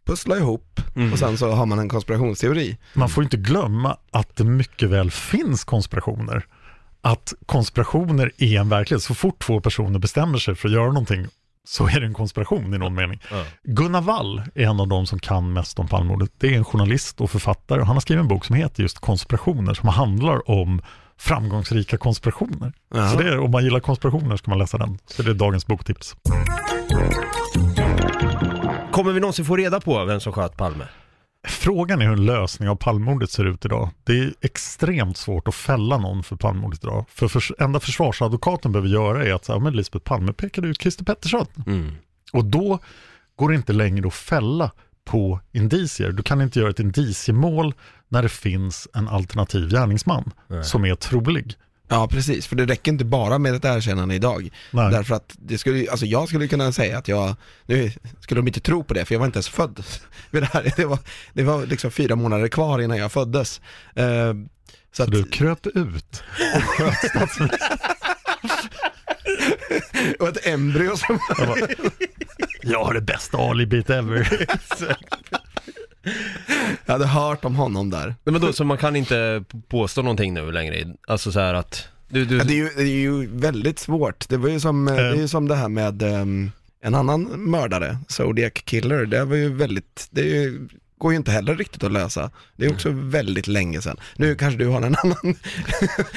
[0.06, 0.80] pusslar ihop
[1.14, 2.78] och sen så har man en konspirationsteori.
[2.94, 6.46] Man får inte glömma att det mycket väl finns konspirationer.
[7.02, 9.04] Att konspirationer är en verklighet.
[9.04, 11.28] Så fort två personer bestämmer sig för att göra någonting
[11.68, 13.22] så är det en konspiration i någon mening.
[13.32, 13.44] Ja.
[13.64, 16.32] Gunnar Wall är en av de som kan mest om Palmemordet.
[16.38, 19.00] Det är en journalist och författare och han har skrivit en bok som heter just
[19.00, 20.82] Konspirationer som handlar om
[21.18, 22.74] framgångsrika konspirationer.
[22.94, 23.10] Ja.
[23.10, 25.00] Så det är, om man gillar konspirationer ska man läsa den.
[25.06, 26.16] Så det är dagens boktips.
[28.94, 30.88] Kommer vi någonsin få reda på vem som sköt Palme?
[31.48, 33.90] Frågan är hur en lösning av Palmemordet ser ut idag.
[34.04, 37.06] Det är extremt svårt att fälla någon för Palmemordet idag.
[37.10, 41.06] För, för enda försvarsadvokaten behöver göra är att säga, men Lisbeth Palme pekade ut Christer
[41.06, 41.46] Pettersson.
[41.68, 41.92] Mm.
[42.34, 42.80] Och då
[43.36, 44.72] går det inte längre att fälla
[45.06, 46.12] på indicier.
[46.12, 47.74] Du kan inte göra ett indiciemål
[48.08, 50.64] när det finns en alternativ gärningsman Nej.
[50.64, 51.56] som är trolig.
[51.94, 54.50] Ja precis, för det räcker inte bara med ett erkännande idag.
[54.72, 54.92] Nej.
[54.92, 58.60] Därför att det skulle, alltså jag skulle kunna säga att jag, nu skulle de inte
[58.60, 59.84] tro på det för jag var inte ens född
[60.32, 60.74] det här.
[60.76, 61.00] Det var,
[61.34, 63.62] det var liksom fyra månader kvar innan jag föddes.
[63.96, 64.38] Eh, så
[64.92, 66.24] Så att, du kröp ut
[66.56, 67.78] och sköt statsministern.
[70.20, 71.20] och ett embryo som
[72.62, 74.48] jag har det bästa alibit ever.
[76.86, 78.16] jag hade hört om honom där.
[78.24, 80.96] Men då, så man kan inte påstå någonting nu längre?
[81.08, 84.30] Alltså så här att, du, du, Ja, det, är ju, det är ju väldigt svårt.
[84.30, 87.98] Det var ju som, det är ju som det här med ehm, en annan mördare,
[88.08, 89.06] Zodiac Killer.
[89.06, 92.32] Det var ju väldigt, det ju, går ju inte heller riktigt att lösa.
[92.56, 93.98] Det är också väldigt länge sedan.
[94.16, 95.16] Nu kanske du har en annan,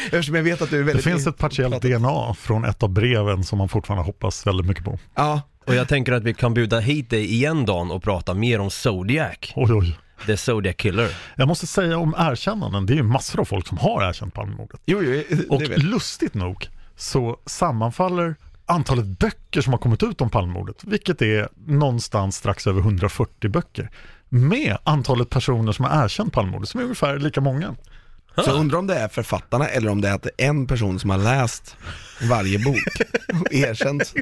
[0.04, 1.04] eftersom jag vet att du är Det väldigt...
[1.04, 4.98] finns ett partiellt DNA från ett av breven som man fortfarande hoppas väldigt mycket på.
[5.14, 8.60] Ja, och jag tänker att vi kan bjuda hit dig igen Dan och prata mer
[8.60, 9.98] om Zodiac, Oj, oj.
[10.26, 11.10] The Zodiac Killer.
[11.36, 14.80] Jag måste säga om erkännanden, det är ju massor av folk som har erkänt Palmemordet.
[14.86, 18.34] jo, jo, Och vet lustigt nog så sammanfaller
[18.66, 23.90] antalet böcker som har kommit ut om Palmemordet, vilket är någonstans strax över 140 böcker,
[24.28, 27.74] med antalet personer som har erkänt Palmemordet, som är ungefär lika många.
[28.44, 30.66] Så jag undrar om det är författarna eller om det är att det är en
[30.66, 31.76] person som har läst
[32.30, 32.86] varje bok
[33.42, 34.14] och erkänt.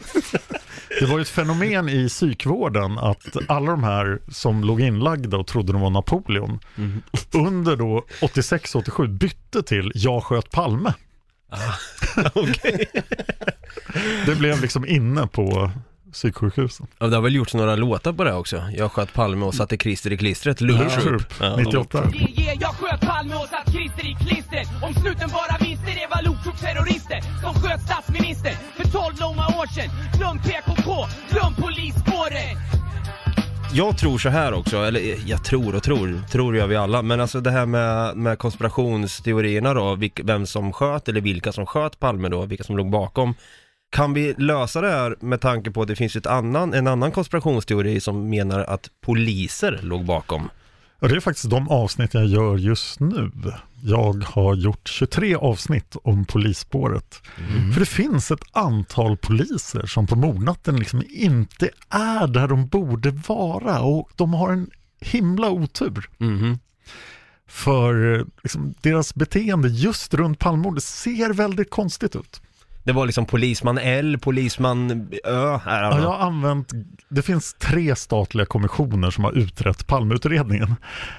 [1.00, 5.46] Det var ju ett fenomen i psykvården att alla de här som låg inlagda och
[5.46, 6.61] trodde de var Napoleon
[7.35, 10.94] under då 86-87 bytte till Jag sköt Palme.
[12.35, 12.90] Okej.
[14.27, 15.70] Det blev liksom inne på
[16.14, 16.87] psyksjukhusen.
[16.98, 18.62] Ja, det har väl gjorts några låtar på det också.
[18.77, 20.61] Jag sköt Palme och satte klister i klistret.
[20.61, 21.57] Lunch Loop, Ja.
[21.57, 21.98] 98.
[22.14, 26.07] Yeah, yeah, jag sköt Palme och satt Christer i klistret Om snuten bara visste det
[26.11, 32.59] var Lokok terrorister Som sköt statsminister för 12 långa år sedan Glöm PKK, glöm polisspåret
[33.74, 37.20] Jag tror så här också, eller jag tror och tror, tror gör vi alla, men
[37.20, 41.98] alltså det här med, med konspirationsteorierna då, vilk, vem som sköt eller vilka som sköt
[41.98, 43.35] Palme då, vilka som låg bakom.
[43.94, 47.12] Kan vi lösa det här med tanke på att det finns ett annan, en annan
[47.12, 50.48] konspirationsteori som menar att poliser låg bakom?
[51.00, 53.30] Ja, det är faktiskt de avsnitt jag gör just nu.
[53.83, 57.22] Jag har gjort 23 avsnitt om polisspåret.
[57.72, 63.11] För det finns ett antal poliser som på mordnatten liksom inte är där de borde
[63.11, 66.11] vara och de har en himla otur.
[66.18, 66.59] Mhm.
[67.46, 72.40] För eh, liksom, deras beteende just runt Palmemordet ser väldigt konstigt ut.
[72.85, 76.03] Det var liksom polisman L, polisman Ö, är Ja, alla.
[76.03, 76.73] jag har använt,
[77.09, 80.75] det finns tre statliga kommissioner som har utrett Palmeutredningen.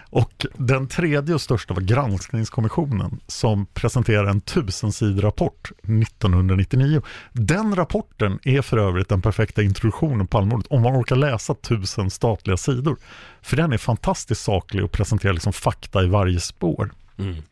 [0.10, 7.02] Och den tredje och största var Granskningskommissionen som presenterade en tusensidig rapport 1999.
[7.34, 12.10] Den rapporten är för övrigt den perfekta introduktionen på Palmemordet om man orkar läsa tusen
[12.10, 12.98] statliga sidor.
[13.42, 16.92] För den är fantastiskt saklig och presenterar liksom fakta i varje spår.
[17.18, 17.44] Mm.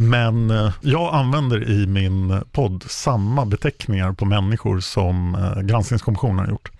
[0.00, 6.48] Men eh, jag använder i min podd samma beteckningar på människor som eh, granskningskommissionen har
[6.48, 6.70] gjort.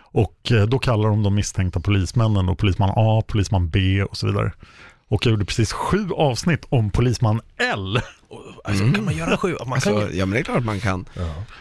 [0.00, 4.26] Och eh, då kallar de de misstänkta polismännen och polisman A, polisman B och så
[4.26, 4.52] vidare.
[5.08, 8.00] Och jag gjorde precis sju avsnitt om polisman L.
[8.64, 9.56] Alltså kan man göra sju?
[9.66, 10.18] Man kan Alltså, ju...
[10.18, 11.04] ja men det är klart man kan.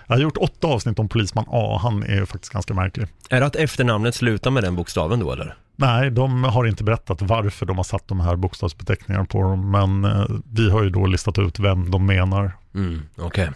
[0.08, 3.08] Jag har gjort åtta avsnitt om polisman A, han är faktiskt ganska märklig.
[3.30, 5.56] Är det att efternamnet slutar med den bokstaven då eller?
[5.76, 10.06] Nej, de har inte berättat varför de har satt de här bokstavsbeteckningarna på dem, men
[10.06, 12.52] eh, vi har ju då listat ut vem de menar.
[12.76, 13.50] Mm, okej.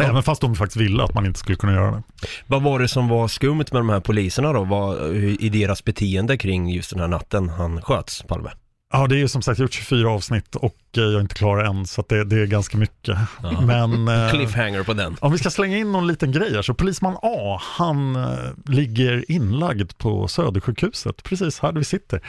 [0.00, 2.02] Även fast de faktiskt ville att man inte skulle kunna göra det.
[2.46, 4.64] Vad var det som var skumt med de här poliserna då?
[4.64, 8.50] Vad, I deras beteende kring just den här natten han sköts, Palme?
[8.92, 11.58] Ja, det är ju som sagt gjort 24 avsnitt och eh, jag är inte klar
[11.58, 13.18] än, så det, det är ganska mycket.
[13.42, 13.60] Ja.
[13.66, 15.16] Men eh, Cliffhanger på den.
[15.20, 19.30] om vi ska slänga in någon liten grej här, så polisman A, han eh, ligger
[19.30, 22.20] inlagd på Södersjukhuset, precis här där vi sitter,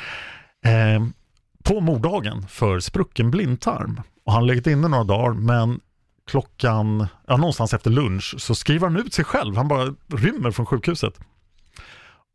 [0.65, 1.05] eh,
[1.63, 4.01] på morddagen för sprucken blindtarm.
[4.25, 5.79] Och han har legat inne några dagar, men
[6.27, 9.55] klockan, ja, någonstans efter lunch, så skriver han ut sig själv.
[9.57, 11.19] Han bara rymmer från sjukhuset.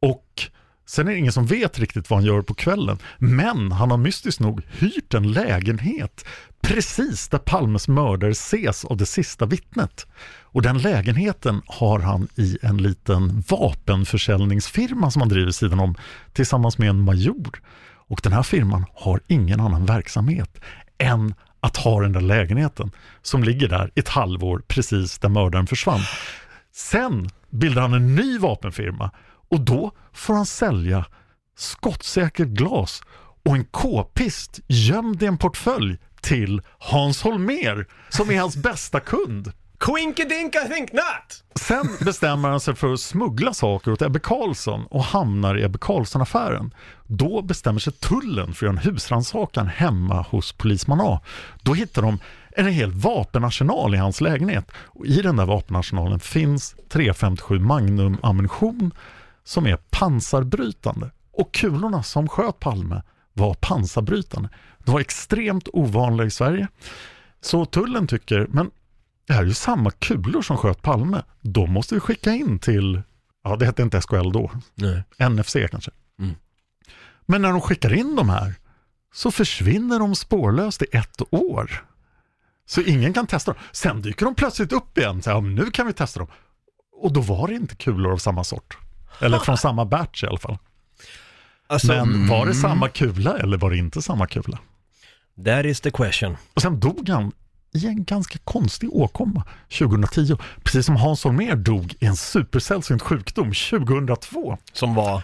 [0.02, 0.42] Och
[0.86, 2.98] sen är det ingen som vet riktigt vad han gör på kvällen.
[3.18, 6.24] Men han har mystiskt nog hyrt en lägenhet
[6.60, 10.06] precis där Palmes mördare ses av det sista vittnet.
[10.42, 15.94] Och den lägenheten har han i en liten vapenförsäljningsfirma som han driver vid sidan om
[16.32, 17.60] tillsammans med en major.
[18.08, 20.60] Och den här firman har ingen annan verksamhet
[20.98, 22.90] än att ha den där lägenheten
[23.22, 26.00] som ligger där ett halvår precis där mördaren försvann.
[26.72, 29.10] Sen bildar han en ny vapenfirma
[29.48, 31.06] och då får han sälja
[31.56, 33.02] skottsäkert glas
[33.44, 39.52] och en k-pist gömd i en portfölj till Hans Holmer som är hans bästa kund.
[39.80, 41.44] Quinkadink I think not!
[41.60, 45.78] Sen bestämmer han sig för att smuggla saker åt Ebbe Carlsson och hamnar i Ebbe
[45.78, 46.74] Carlsson-affären.
[47.06, 51.20] Då bestämmer sig tullen för att göra en husrannsakan hemma hos polisman A.
[51.62, 52.18] Då hittar de
[52.56, 54.70] en hel vapenarsenal i hans lägenhet.
[54.74, 58.90] Och I den där vapenarsenalen finns 357 Magnum-ammunition
[59.44, 61.10] som är pansarbrytande.
[61.32, 63.02] Och kulorna som sköt Palme
[63.32, 64.48] var pansarbrytande.
[64.78, 66.68] De var extremt ovanliga i Sverige.
[67.40, 68.70] Så tullen tycker, men
[69.26, 71.22] det här är ju samma kulor som sköt Palme.
[71.40, 73.02] De måste vi skicka in till,
[73.44, 75.28] ja det hette inte SKL då, Nej.
[75.30, 75.90] NFC kanske.
[76.18, 76.34] Mm.
[77.26, 78.54] Men när de skickar in de här
[79.14, 81.84] så försvinner de spårlöst i ett år.
[82.66, 83.62] Så ingen kan testa dem.
[83.72, 86.28] Sen dyker de plötsligt upp igen, så här, ja, nu kan vi testa dem.
[86.92, 88.78] Och då var det inte kulor av samma sort.
[89.20, 90.58] Eller från samma batch i alla fall.
[91.66, 94.58] Alltså, Men var det samma kula eller var det inte samma kula?
[95.44, 96.36] that is the question.
[96.54, 97.32] Och sen dog han
[97.74, 99.44] i en ganska konstig åkomma
[99.78, 100.36] 2010.
[100.62, 104.58] Precis som Hans Holmér dog i en supersällsynt sjukdom 2002.
[104.72, 105.22] Som var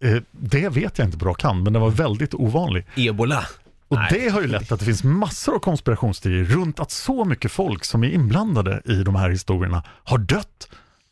[0.00, 2.86] Eh, det vet jag inte på rak hand, men den var väldigt ovanlig.
[2.96, 3.46] ebola.
[3.88, 4.08] Och Nej.
[4.12, 7.84] det har ju lett att det finns massor av konspirationsteorier runt att så mycket folk
[7.84, 10.68] som är inblandade i de här historierna har dött.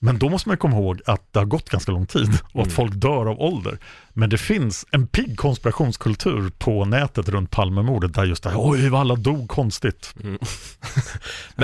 [0.07, 2.73] Men då måste man komma ihåg att det har gått ganska lång tid och att
[2.73, 3.79] folk dör av ålder.
[4.13, 8.89] Men det finns en pigg konspirationskultur på nätet runt Palmemordet där just det här, oj
[8.89, 10.15] vad alla dog konstigt.
[10.23, 10.39] Men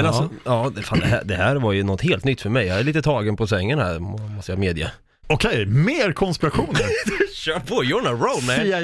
[0.05, 0.07] Ja.
[0.07, 2.67] alltså, ja, det, fan, det, här, det här var ju något helt nytt för mig.
[2.67, 4.93] Jag är lite tagen på sängen här, må- måste jag medge.
[5.27, 6.83] Okej, mer konspirationer.
[7.35, 8.57] Kör på, you're on a roll man!
[8.57, 8.81] CIA,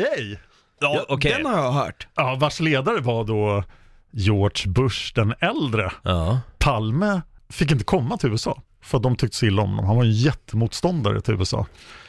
[0.80, 1.34] Ja, okej.
[1.36, 2.06] Den har jag hört.
[2.14, 3.64] ja, vars ledare var då
[4.12, 5.92] George Bush den äldre.
[6.02, 6.40] Ja.
[6.58, 8.62] Palme fick inte komma till USA.
[8.88, 9.86] För att de tyckte så illa om honom.
[9.86, 11.66] Han var en jättemotståndare till USA.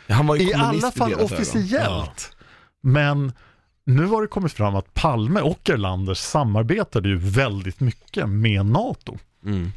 [0.09, 1.23] Han var ju I alla fall ögon.
[1.25, 2.31] officiellt.
[2.81, 3.31] Men
[3.85, 9.17] nu har det kommit fram att Palme och Erlander samarbetade ju väldigt mycket med NATO.
[9.45, 9.71] Mm.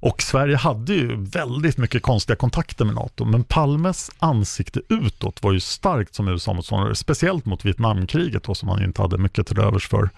[0.00, 5.52] Och Sverige hade ju väldigt mycket konstiga kontakter med NATO, men Palmes ansikte utåt var
[5.52, 9.58] ju starkt som USA-motståndare, speciellt mot Vietnamkriget då, som han ju inte hade mycket till
[9.58, 10.10] övers för.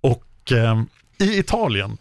[0.00, 0.82] Och eh,
[1.18, 1.98] i Italien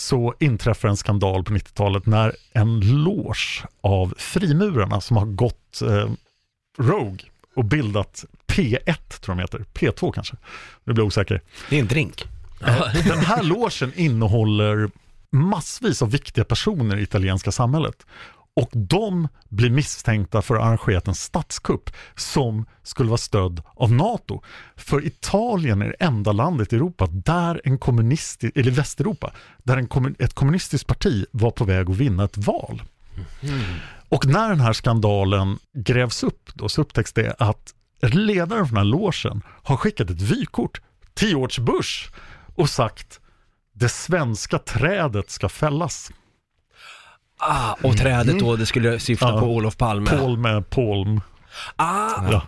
[0.00, 6.10] så inträffar en skandal på 90-talet när en loge av frimurarna som har gått eh,
[6.78, 7.18] Rogue
[7.56, 10.36] och bildat P1, tror de heter, P2 kanske,
[10.84, 11.42] nu blir jag osäker.
[11.70, 12.24] Det är en drink.
[13.04, 14.90] Den här logen innehåller
[15.30, 18.06] massvis av viktiga personer i italienska samhället.
[18.56, 23.92] Och de blir misstänkta för att ha arrangerat en statskupp som skulle vara stödd av
[23.92, 24.42] NATO.
[24.76, 30.16] För Italien är det enda landet i Europa där en kommunistisk, eller Västeuropa, där en,
[30.18, 32.82] ett kommunistiskt parti var på väg att vinna ett val.
[34.08, 38.76] Och när den här skandalen grävs upp då, så upptäcks det att ledaren för den
[38.76, 40.80] här logen har skickat ett vykort
[41.14, 42.10] till George Bush
[42.56, 43.20] och sagt
[43.72, 46.12] det svenska trädet ska fällas.
[47.40, 49.40] Ah, och trädet då, det skulle syfta Ja.
[49.40, 50.10] på Olof Palme.
[50.10, 51.20] Paul med Palm.
[51.76, 52.42] Ah, Ja.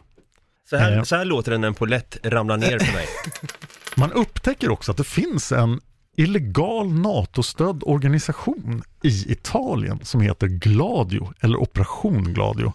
[0.70, 1.02] så, här, Eh.
[1.02, 3.06] så här låter det när en polett ramlar ner för mig.
[3.96, 5.80] Man upptäcker också att det finns en
[6.16, 12.72] illegal NATO-stödd organisation i Italien som heter Gladio, eller Operation Gladio.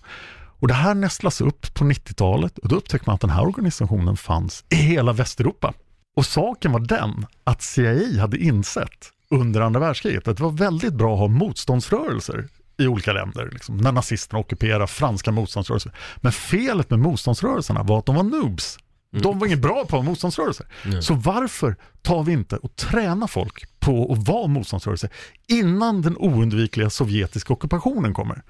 [0.60, 4.18] Och det här nästlas upp på 90-talet och då upptäcker man att den här organisationen
[4.18, 5.74] fanns i hela Västeuropa.
[6.16, 10.94] Och saken var den att CIA hade insett under andra världskriget att det var väldigt
[10.94, 15.92] bra att ha motståndsrörelser i olika länder, liksom, när nazisterna ockuperade franska motståndsrörelser.
[16.18, 18.80] Men felet med motståndsrörelserna var att de var noobs.
[19.12, 20.66] De var inget bra på motståndsrörelser.
[21.02, 25.10] Så varför tar vi inte och tränar folk på att vara motståndsrörelse
[25.48, 28.44] innan den oundvikliga sovjetiska ockupationen kommer?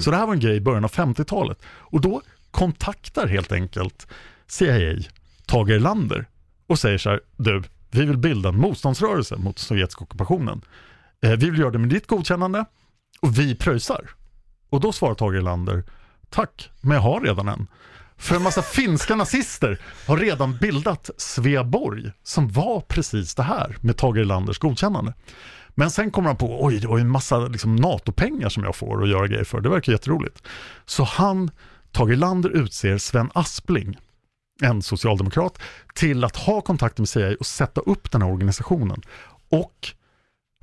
[0.00, 1.58] Så det här var en grej i början av 50-talet.
[1.64, 4.06] Och då kontaktar helt enkelt
[4.46, 4.98] CIA
[5.46, 6.26] Tage Erlander
[6.66, 10.62] och säger så här, du, vi vill bilda en motståndsrörelse mot sovjetiska ockupationen.
[11.22, 12.64] Eh, vi vill göra det med ditt godkännande
[13.20, 14.10] och vi pröjsar.
[14.70, 15.84] Och då svarar Tage Erlander,
[16.30, 17.66] tack, men jag har redan en.
[18.16, 23.96] För en massa finska nazister har redan bildat Sveaborg som var precis det här med
[23.96, 25.14] Tage Erlanders godkännande.
[25.74, 28.76] Men sen kommer han på, oj det var ju en massa liksom, NATO-pengar som jag
[28.76, 30.42] får att göra grejer för, det verkar jätteroligt.
[30.86, 31.50] Så han,
[31.92, 33.96] Tage Erlander utser Sven Aspling,
[34.62, 35.58] en socialdemokrat,
[35.94, 39.02] till att ha kontakt med CIA och sätta upp den här organisationen.
[39.48, 39.88] Och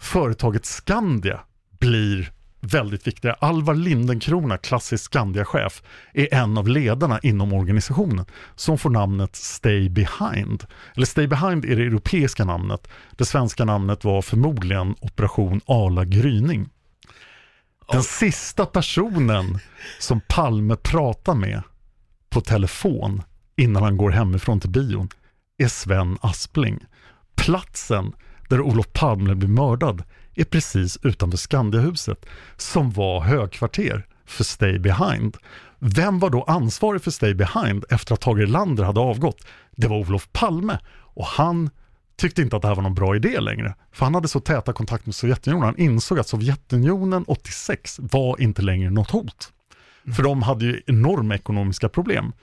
[0.02, 1.39] företaget Skandia
[1.80, 3.34] blir väldigt viktiga.
[3.34, 8.25] Alvar Lindenkrona, klassisk Skandia-chef, är en av ledarna inom organisationen
[8.56, 10.65] som får namnet Stay Behind.
[10.95, 12.88] Eller Stay Behind är det europeiska namnet.
[13.17, 16.69] Det svenska namnet var förmodligen Operation Ala Gryning.
[17.91, 19.60] Den sista personen
[19.99, 21.62] som Palme pratar med
[22.30, 23.23] på telefon
[23.60, 25.10] innan han går hemifrån till bion
[25.58, 26.80] är Sven Aspling.
[27.36, 28.13] Platsen
[28.50, 30.04] där Olof Palme blev mördad
[30.36, 32.26] är precis utanför Skandiahuset
[32.58, 35.38] som var högkvarter för Stay Behind.
[35.80, 39.45] Vem var då ansvarig för Stay Behind efter att Tage Erlander hade avgått?
[39.76, 41.69] Det var Olof Palme och han
[42.17, 43.76] tyckte inte att det här var någon bra idé längre.
[43.91, 45.65] För han hade så täta kontakt med Sovjetunionen.
[45.65, 49.54] Han insåg att Sovjetunionen 86 var inte längre något hot.
[50.15, 52.34] För de hade ju enorma ekonomiska problem.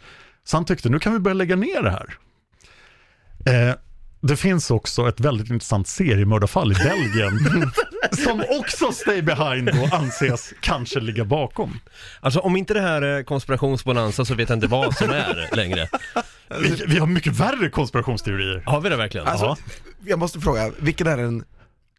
[0.47, 2.15] Så han tyckte nu kan vi börja lägga ner det här.
[3.47, 3.75] Eh,
[4.21, 7.39] det finns också ett väldigt intressant seriemördarfall i Belgien
[8.25, 11.81] som också Stay Behind då anses kanske ligga bakom.
[12.21, 15.89] Alltså om inte det här är konspirationsbonanza så vet jag inte vad som är längre.
[16.61, 18.63] Vi, vi har mycket värre konspirationsteorier.
[18.67, 19.27] Har vi det verkligen?
[19.27, 19.57] Alltså, Ja.
[20.05, 21.45] jag måste fråga, vilken är den,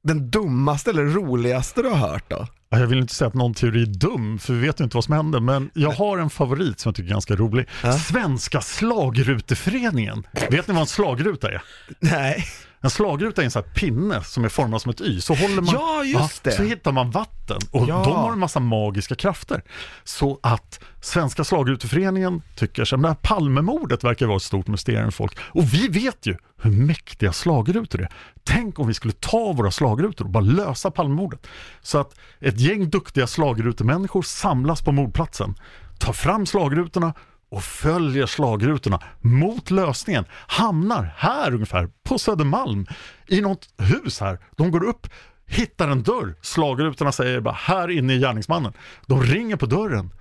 [0.03, 2.47] den dummaste eller roligaste du har hört då?
[2.69, 4.97] Ja, Jag vill inte säga att någon teori är dum, för vi vet ju inte
[4.97, 7.67] vad som händer, men jag har en favorit som jag tycker är ganska rolig.
[8.07, 10.27] Svenska slagruteföreningen.
[10.49, 11.61] Vet ni vad en slagruta är?
[11.99, 12.45] Nej.
[12.81, 15.21] En slagruta är en sån här pinne som är formad som ett Y.
[15.21, 16.51] Så håller man, Ja, just det.
[16.51, 18.03] Så hittar man vatten och Ja.
[18.03, 19.61] de har en massa magiska krafter.
[20.03, 25.11] Så att Svenska slagruteföreningen tycker men det här Palmemordet verkar vara ett stort mysterium för
[25.11, 25.37] folk.
[25.41, 28.09] Och vi vet ju hur mäktiga slagrutor är.
[28.43, 31.47] Tänk om vi skulle ta våra slagrutor och bara lösa Palmemordet.
[31.81, 35.55] Så att ett gäng duktiga slagrutemänniskor samlas på mordplatsen,
[35.99, 37.13] tar fram slagrutorna
[37.49, 42.85] och följer slagrutorna mot lösningen, hamnar här ungefär på Södermalm
[43.27, 44.39] i något hus här.
[44.57, 45.07] De går upp,
[45.45, 48.73] hittar en dörr, slagrutorna säger bara här inne är gärningsmannen.
[49.05, 50.13] De ringer på dörren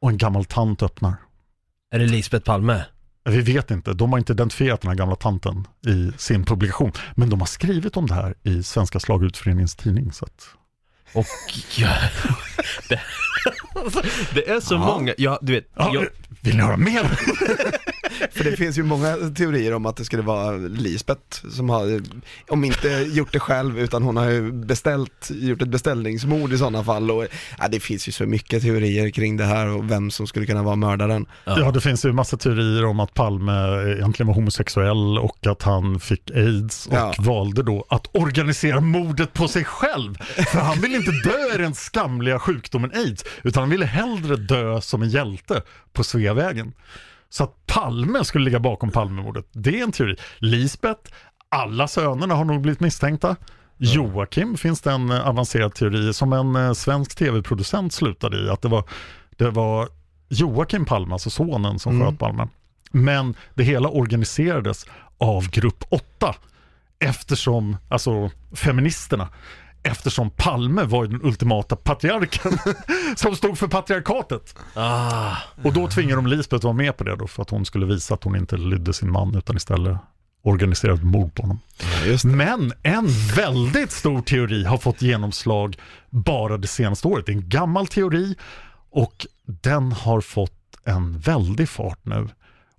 [0.00, 1.14] och en gammal tant öppnar.
[1.90, 2.84] Är det Lisbeth Palme?
[3.24, 6.92] Vi vet inte, de har inte identifierat den här gamla tanten i sin publikation.
[7.14, 10.12] Men de har skrivit om det här i Svenska slagutföreningens tidning.
[10.12, 10.57] Så att...
[11.12, 11.26] Och
[11.76, 11.94] ja,
[14.34, 16.06] det, är så många, ja du vet, Ja, jag,
[16.40, 17.02] Vill ni höra mer?
[18.32, 22.02] För det finns ju många teorier om att det skulle vara Lisbeth som har,
[22.48, 26.84] om inte gjort det själv, utan hon har ju beställt, gjort ett beställningsmord i sådana
[26.84, 27.10] fall.
[27.10, 27.26] Och,
[27.58, 30.62] ja, det finns ju så mycket teorier kring det här och vem som skulle kunna
[30.62, 31.26] vara mördaren.
[31.44, 31.70] Ja.
[31.70, 33.52] det finns ju massa teorier om att Palme
[33.96, 37.14] egentligen var homosexuell och att han fick aids och Ja.
[37.18, 40.14] valde då att organisera mordet på sig själv.
[40.52, 44.80] För han ville inte dö i den skamliga sjukdomen aids, utan han ville hellre dö
[44.80, 45.62] som en hjälte
[45.92, 46.72] på Sveavägen.
[47.28, 50.16] Så att Palme skulle ligga bakom Palmemordet, det är en teori.
[50.38, 51.10] Lisbeth,
[51.48, 53.36] alla sönerna har nog blivit misstänkta.
[53.76, 58.62] Joakim finns det en eh, avancerad teori som en eh, svensk tv-producent slutade i, att
[58.62, 58.84] det var,
[59.36, 59.88] det var
[60.28, 62.48] Joakim Palme, alltså sonen, som sköt Palme.
[62.90, 64.86] Men det hela organiserades
[65.18, 66.34] av grupp 8
[66.98, 69.28] eftersom, alltså feministerna,
[69.82, 72.58] eftersom Palme var ju den ultimata patriarken
[73.16, 74.54] som stod för patriarkatet.
[74.74, 77.64] ah, Och då tvingade de Lisbeth att vara med på det då för att hon
[77.64, 79.98] skulle visa att hon inte lydde sin man utan istället
[80.42, 81.60] organiserade mord på honom.
[82.06, 83.06] Just Men en
[83.36, 85.76] väldigt stor teori har fått genomslag
[86.10, 87.26] bara det senaste året.
[87.26, 88.34] Det är en gammal teori
[88.90, 90.52] och den har fått
[90.84, 92.28] en väldig fart nu.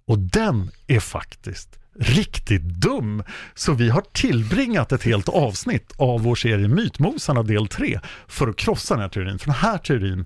[0.08, 3.24] Och den är faktiskt riktigt dum.
[3.56, 8.56] Så vi har tillbringat ett helt avsnitt av vår serie Mytmosarna del 3 för att
[8.56, 9.40] krossa den här teorin.
[9.40, 10.26] För den här teorin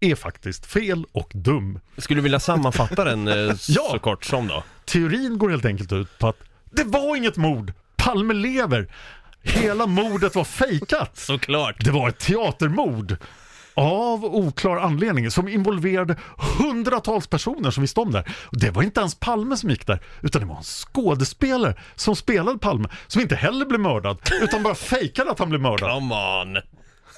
[0.00, 1.78] är faktiskt fel och dum.
[1.98, 3.34] skulle du vilja sammanfatta den eh,
[3.68, 3.88] Ja.
[3.90, 4.62] så kort som då?
[4.84, 6.38] Teorin går helt enkelt ut på att
[6.70, 7.72] det var inget mord.
[7.96, 8.88] Palme lever.
[9.42, 11.10] Hela mordet var fejkat.
[11.16, 11.84] Såklart!
[11.84, 13.16] Det var ett teatermord
[13.74, 16.16] av oklar anledning som involverade
[16.58, 18.24] hundratals personer som visste om det.
[18.52, 22.58] det var inte ens Palme som gick där, utan det var en skådespelare som spelade
[22.58, 25.90] Palme, som inte heller blev mördad, utan bara fejkade att han blev mördad.
[25.90, 26.62] Come on!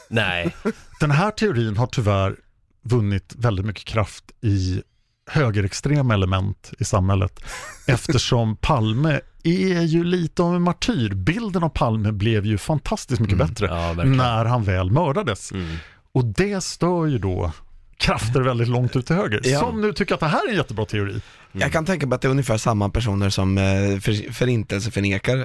[0.09, 0.57] Nej,
[1.01, 2.37] Den här teorin har tyvärr
[2.83, 4.83] vunnit väldigt mycket kraft i
[5.31, 7.45] högerextrema element i samhället
[7.87, 11.15] eftersom Palme är ju lite av en martyr.
[11.15, 15.53] Bilden av Palme blev ju fantastiskt mycket bättre ja, när han väl mördades.
[15.53, 15.77] Mm.
[16.17, 17.53] Och det stör ju då
[17.97, 19.61] krafter väldigt långt ut till höger Ja.
[19.61, 21.21] som nu tycker att det här är en jättebra teori.
[21.53, 23.64] Jag kan tänka mig att det är ungefär samma personer som eh,
[24.01, 25.43] för, förintelseförnekare.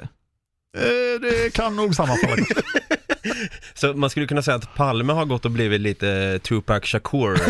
[0.78, 2.36] Eh, det kan nog sammanfalla.
[3.74, 7.42] så man skulle kunna säga att Palme har gått och blivit lite Tupac Shakur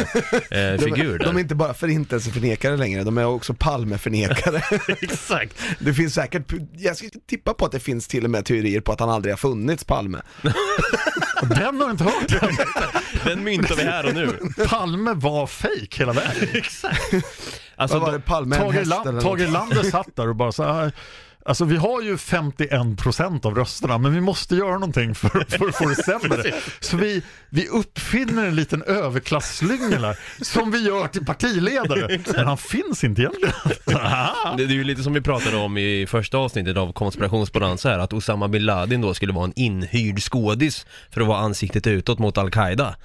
[0.52, 4.62] eh, De, de är inte bara förintelseförnekare längre, de är också Palmeförnekare.
[5.02, 5.56] Exakt!
[5.80, 8.92] det finns säkert, jag ska tippa på att det finns till och med teorier på
[8.92, 10.22] att han aldrig har funnits, Palme.
[11.50, 12.58] Den har jag inte hört än.
[13.26, 14.40] Den myntar vi här och nu.
[14.68, 16.50] Palme var fake hela vägen.
[16.54, 17.14] Exakt!
[17.76, 19.48] Alltså, Vad var det, de, Palme en Tage, häst Erland, eller Tage något?
[19.48, 20.92] Erlander satt där och bara så här,
[21.46, 25.76] alltså vi har ju 51% av rösterna men vi måste göra någonting för, för att
[25.76, 26.54] få det sämre.
[26.80, 32.20] Så vi, vi uppfinner en liten överklasslyngel här som vi gör till partiledare.
[32.36, 33.54] Men han finns inte egentligen.
[34.58, 38.00] det, det är ju lite som vi pratade om i första avsnittet av konspirationsbonanza här,
[38.00, 42.20] att Osama bin Laden då skulle vara en inhyrd skådis för att vara ansiktet utåt
[42.20, 42.96] mot Al-Qaida.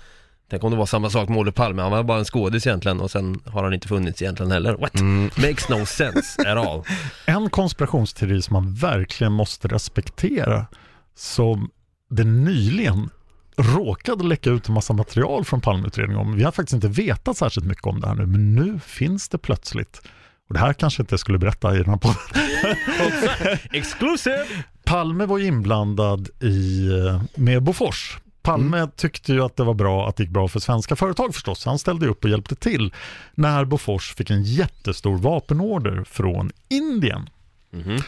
[0.51, 3.01] Tänk om det var samma sak med Olof Palme, han var bara en skådis egentligen
[3.01, 4.75] och sen har han inte funnits egentligen heller.
[4.75, 5.01] What?
[5.37, 6.83] Makes no sense at all.
[7.27, 10.67] En konspirationsteori som man verkligen måste respektera
[11.15, 11.71] som
[12.11, 13.11] det nyligen
[13.57, 16.37] råkade läcka ut en massa material från Palmeutredningen om.
[16.37, 19.39] Vi har faktiskt inte vetat särskilt mycket om det här nu, men nu finns det
[19.39, 20.03] plötsligt.
[20.49, 23.59] Och det här kanske inte jag skulle berätta i den här podden.
[23.73, 24.47] Exclusive!
[24.85, 28.19] Palme var inblandad i, eh, med Bofors.
[28.47, 31.65] Palme tyckte ju att det var bra att det gick bra för svenska företag förstås.
[31.65, 32.95] Han ställde upp och hjälpte till
[33.35, 37.31] när Bofors fick en jättestor vapenorder från Indien.
[37.71, 37.99] Mhm.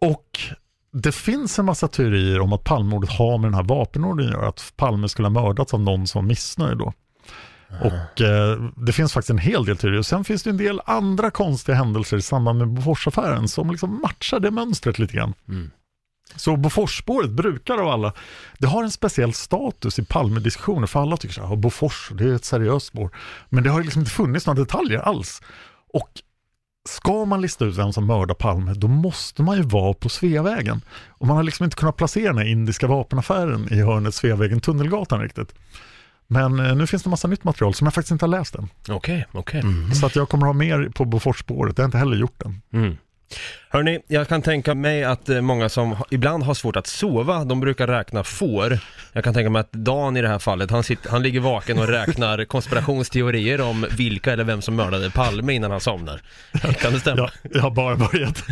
[0.00, 0.40] Och
[0.92, 4.48] det finns en massa teorier om att Palmemordet har med den här vapenordern att göra.
[4.48, 6.92] Att Palme skulle ha mördats av någon som var missnöjd då.
[7.80, 9.98] Och eh, det finns faktiskt en hel del teorier.
[9.98, 14.00] Och sen finns det en del andra konstiga händelser i samband med Boforsaffären som liksom
[14.02, 15.34] matchar det mönstret lite grann.
[15.48, 15.70] Mm.
[16.36, 18.12] Så Boforsspåret brukar av alla,
[18.58, 22.34] det har en speciell status i Palmediskussioner för alla tycker så här, Bofors, det är
[22.34, 23.10] ett seriöst spår.
[23.48, 25.42] Men det har liksom inte funnits några detaljer alls.
[25.92, 26.10] Och
[26.88, 30.80] ska man lista ut vem som mördar Palme, då måste man ju vara på Sveavägen.
[31.08, 35.54] Och man har liksom inte kunnat placera den här indiska vapenaffären i hörnet Sveavägen-Tunnelgatan riktigt.
[36.26, 38.68] Men eh, nu finns det massa nytt material som jag faktiskt inte har läst än.
[38.88, 39.62] Okej, okej.
[39.94, 42.62] Så att jag kommer ha mer på Boforsspåret, jag har inte heller gjort den.
[42.72, 42.96] Mm.
[43.68, 47.44] Hörni, jag kan tänka mig att eh, många som ha- ibland har svårt att sova,
[47.44, 48.78] de brukar räkna får.
[49.12, 51.78] Jag kan tänka mig att Dan i det här fallet, han, sitter, han ligger vaken
[51.78, 56.20] och räknar konspirationsteorier om vilka eller vem som mördade Palme innan han somnar.
[56.80, 57.18] Kan det stämma?
[57.18, 58.42] Jag, jag har bara börjat.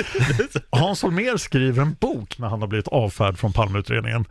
[0.70, 4.24] Hans Holmér skriver en bok när han har blivit avfärd från Palmeutredningen.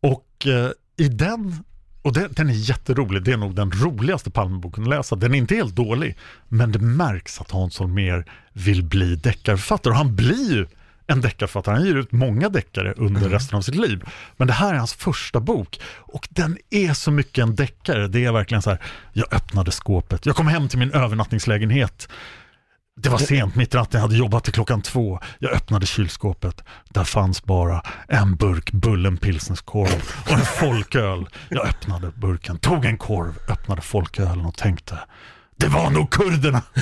[0.00, 1.64] Och eh, i den,
[2.02, 5.16] och den, den är jätterolig, det är nog den roligaste Palmeboken att läsa.
[5.16, 6.16] Den är inte helt dålig,
[6.48, 9.90] men det märks att Hans Holmér vill bli deckarförfattare.
[9.90, 10.66] Och han blir ju
[11.06, 11.74] en deckarförfattare.
[11.74, 14.04] Han ger ut många deckare under resten av sitt liv.
[14.36, 18.08] Men det här är hans första bok och den är så mycket en deckare.
[18.08, 18.78] Det är verkligen så här,
[19.12, 22.08] jag öppnade skåpet, jag kom hem till min övernattningslägenhet.
[23.00, 25.20] Det var sent mitt i natten, jag hade jobbat till klockan två.
[25.38, 26.64] Jag öppnade kylskåpet.
[26.88, 31.28] Där fanns bara en burk Bullen pilsnerskorv och en folköl.
[31.48, 34.98] Jag öppnade burken, tog en korv, öppnade folkölen och tänkte
[35.62, 36.62] det var nog kurderna.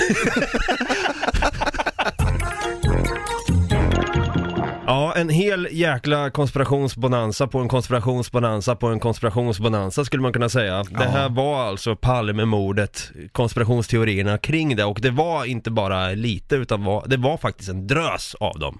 [4.91, 10.82] Ja, en hel jäkla konspirationsbonanza på en konspirationsbonanza på en konspirationsbonanza skulle man kunna säga.
[10.82, 16.84] Det här var alltså Palmemordet, konspirationsteorierna kring det och det var inte bara lite utan
[16.84, 18.78] var, det var faktiskt en drös av dem.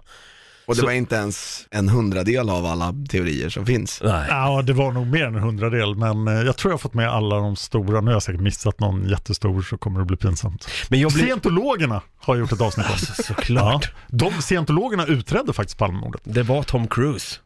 [0.71, 4.01] Och det Så- var inte ens en hundradel av alla teorier som finns.
[4.05, 4.27] Nej.
[4.29, 6.95] Ja, det var nog mer än en hundradel, men eh, jag tror jag har fått
[6.95, 8.01] med alla de stora.
[8.01, 10.69] Nu har jag säkert missat någon jättestor så kommer det bli pinsamt.
[10.89, 11.25] Men jag blir...
[11.25, 12.93] Scientologerna har gjort ett avsnitt om.
[12.93, 13.93] Alltså, såklart.
[13.93, 16.21] Ja, de scientologerna utredde faktiskt Palmemordet.
[16.25, 17.37] Det var Tom Cruise.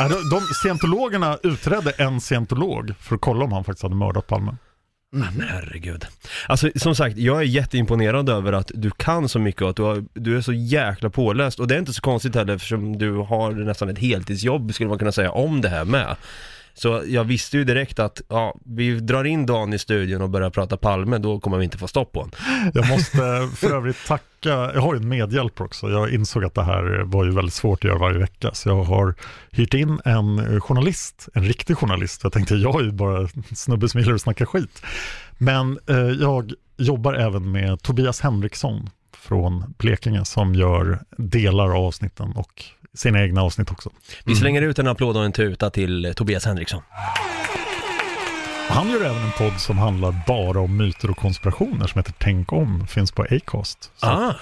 [0.00, 4.26] Ja, de, de, scientologerna utredde en scientolog för att kolla om han faktiskt hade mördat
[4.26, 4.56] Palme.
[5.10, 6.06] Men herregud.
[6.46, 9.82] Alltså som sagt, jag är jätteimponerad över att du kan så mycket och att du,
[9.82, 13.12] har, du är så jäkla påläst och det är inte så konstigt heller eftersom du
[13.12, 16.16] har nästan ett heltidsjobb skulle man kunna säga om det här med.
[16.78, 20.50] Så jag visste ju direkt att, ja, vi drar in Dan i studion och börjar
[20.50, 22.34] prata Palme, då kommer vi inte få stopp på honom.
[22.74, 24.24] Jag måste för övrigt tacka,
[24.74, 25.90] jag har ju en medhjälpare också.
[25.90, 28.50] Jag insåg att det här var ju väldigt svårt att göra varje vecka.
[28.52, 29.14] Så jag har
[29.50, 32.20] hyrt in en journalist, en riktig journalist.
[32.22, 34.82] Jag tänkte, jag är ju bara snubbe som gillar att snacka skit.
[35.38, 42.32] Men eh, jag jobbar även med Tobias Henriksson från Blekinge som gör delar av avsnitten
[42.36, 42.64] och
[42.94, 43.90] sina egna avsnitt också.
[44.24, 46.82] Vi slänger ut en applåd och en tuta till eh, Tobias Henriksson.
[48.68, 52.52] Han gör även en podd som handlar bara om myter och konspirationer som heter Tänk
[52.52, 53.90] om, finns på Acast.
[53.96, 54.34] Så Ah,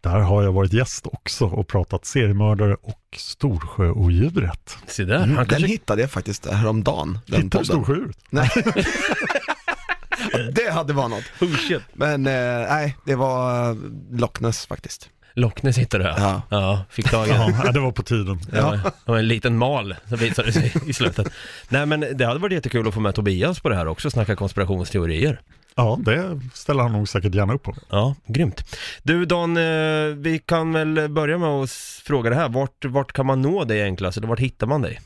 [0.00, 4.76] Där har jag varit gäst också och pratat seriemördare och Storsjöodjuret.
[4.86, 5.16] se där.
[5.16, 5.66] Mm, Han den kanske...
[5.68, 7.64] hittade jag faktiskt häromdagen, den Hittar du.
[7.64, 8.16] Storsjöodjuret?
[8.30, 8.50] Nej.
[10.52, 11.24] det hade varit något.
[11.40, 11.82] Oh shit.
[11.92, 12.32] Men eh,
[12.70, 13.76] nej, det var eh,
[14.10, 15.08] Loch Ness faktiskt.
[15.34, 16.42] Loch Ness hittade du Ja.
[16.48, 16.84] ja.
[16.90, 17.28] fick den.
[17.28, 18.40] Ja, ja, det var på tiden.
[18.50, 21.28] Det det var en liten mal som visade sig i slutet.
[21.68, 24.36] Nej men det hade varit jättekul att få med Tobias på det här också, snacka
[24.36, 25.40] konspirationsteorier.
[25.74, 27.74] Ja, det ställer han nog säkert gärna upp på.
[27.90, 28.76] Ja, grymt.
[29.02, 29.62] Du Dan, eh,
[30.16, 31.70] vi kan väl börja med att
[32.04, 32.48] fråga det här.
[32.48, 34.16] Vart, vart kan man nå dig enklast?
[34.18, 35.00] Eller vart hittar man dig?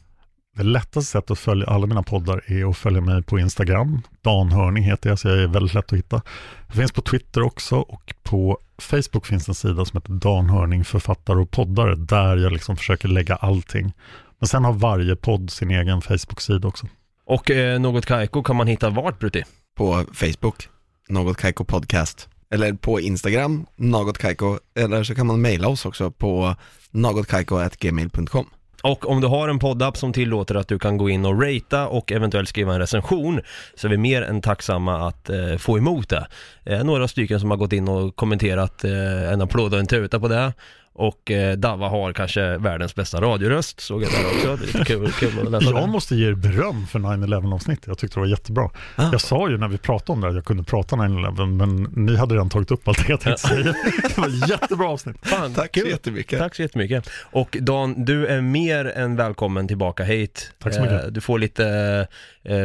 [0.56, 4.02] Det lättaste sättet att följa alla mina poddar är att följa mig på Instagram.
[4.22, 6.22] Dan Hörning heter jag, så jag är väldigt lätt att hitta.
[6.66, 10.84] Jag finns på Twitter också och på Facebook finns en sida som heter Dan Hörning
[10.84, 13.92] författare och poddare där jag liksom försöker lägga allting.
[14.38, 16.86] Men sen har varje podd sin egen Facebook-sida också.
[17.26, 19.44] Och eh, Något Kaiko kan man hitta vart Brutti?
[19.76, 20.68] På Facebook,
[21.08, 22.28] Något Kaiko Podcast.
[22.50, 24.58] Eller på Instagram, Något Kaiko.
[24.74, 26.54] Eller så kan man mejla oss också på
[26.90, 28.46] nagotkaiko.gmail.com.
[28.86, 31.86] Och om du har en poddapp som tillåter att du kan gå in och ratea
[31.86, 33.40] och eventuellt skriva en recension
[33.74, 36.26] så är vi mer än tacksamma att eh, få emot det.
[36.64, 40.20] Eh, några stycken som har gått in och kommenterat eh, en applåd och en tuta
[40.20, 40.52] på det.
[40.98, 44.56] Och eh, Dava har kanske världens bästa radioröst, såg jag där också.
[44.56, 45.86] Det är lite kul, kul att läsa Jag det.
[45.86, 47.86] måste ge er beröm för 9-11 avsnittet.
[47.86, 48.70] Jag tyckte det var jättebra.
[48.96, 49.08] Ah.
[49.12, 52.16] Jag sa ju när vi pratade om det att jag kunde prata 9-11 men ni
[52.16, 53.62] hade redan tagit upp allt det jag tänkte säga.
[54.02, 55.16] Det var ett jättebra avsnitt.
[55.22, 55.90] Fan, Tack så kul.
[55.90, 56.38] jättemycket.
[56.38, 57.08] Tack så jättemycket.
[57.30, 60.52] Och Dan, du är mer än välkommen tillbaka hit.
[60.62, 61.04] Tack så mycket.
[61.04, 62.06] Eh, Du får lite eh,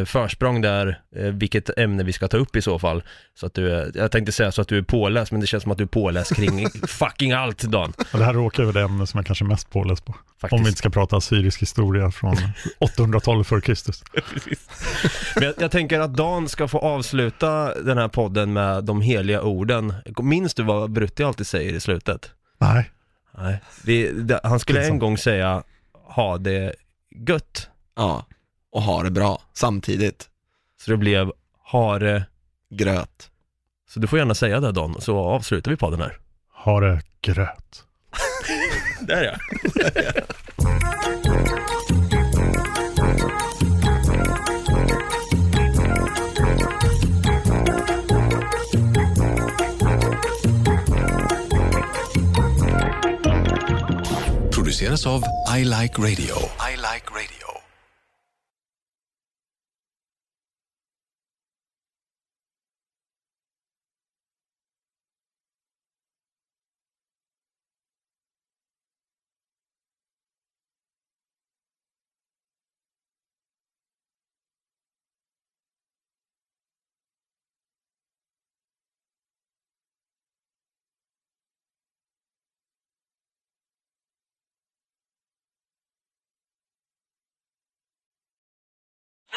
[0.06, 3.04] försprång där, eh, vilket ämne vi ska ta upp i så fall.
[3.34, 5.64] Så att du, är- jag tänkte säga så att du är påläst, men det känns
[5.64, 7.94] som att du är påläst kring fucking allt Dan.
[8.14, 10.14] Och det här råkar vara det ämne som jag kanske är mest påläst på.
[10.42, 10.54] Faktiskt.
[10.54, 12.36] Om vi inte ska prata assyrisk historia från
[12.80, 14.04] 800-talet före Kristus.
[15.36, 19.42] Men jag, jag tänker att Dan ska få avsluta den här podden med de heliga
[19.42, 19.94] orden.
[20.22, 22.32] Minns du vad Brutti alltid säger i slutet?
[22.58, 22.92] Nej,
[23.38, 23.62] Nej.
[23.84, 25.64] Vi, det, han skulle en gång säga,
[25.94, 26.74] ha det
[27.28, 27.68] gött.
[27.96, 28.26] Ja,
[28.72, 30.30] och ha det bra samtidigt.
[30.82, 31.32] Så det blev,
[31.72, 32.26] ha det
[32.74, 33.32] Gröt.
[33.90, 36.18] Så du får gärna säga det Dan, så avslutar vi podden här.
[36.54, 37.84] ha det gröt.
[39.08, 39.38] Där ja.
[54.52, 55.24] Produceras av
[55.58, 56.36] I Like Radio.
[56.72, 57.21] I like radio.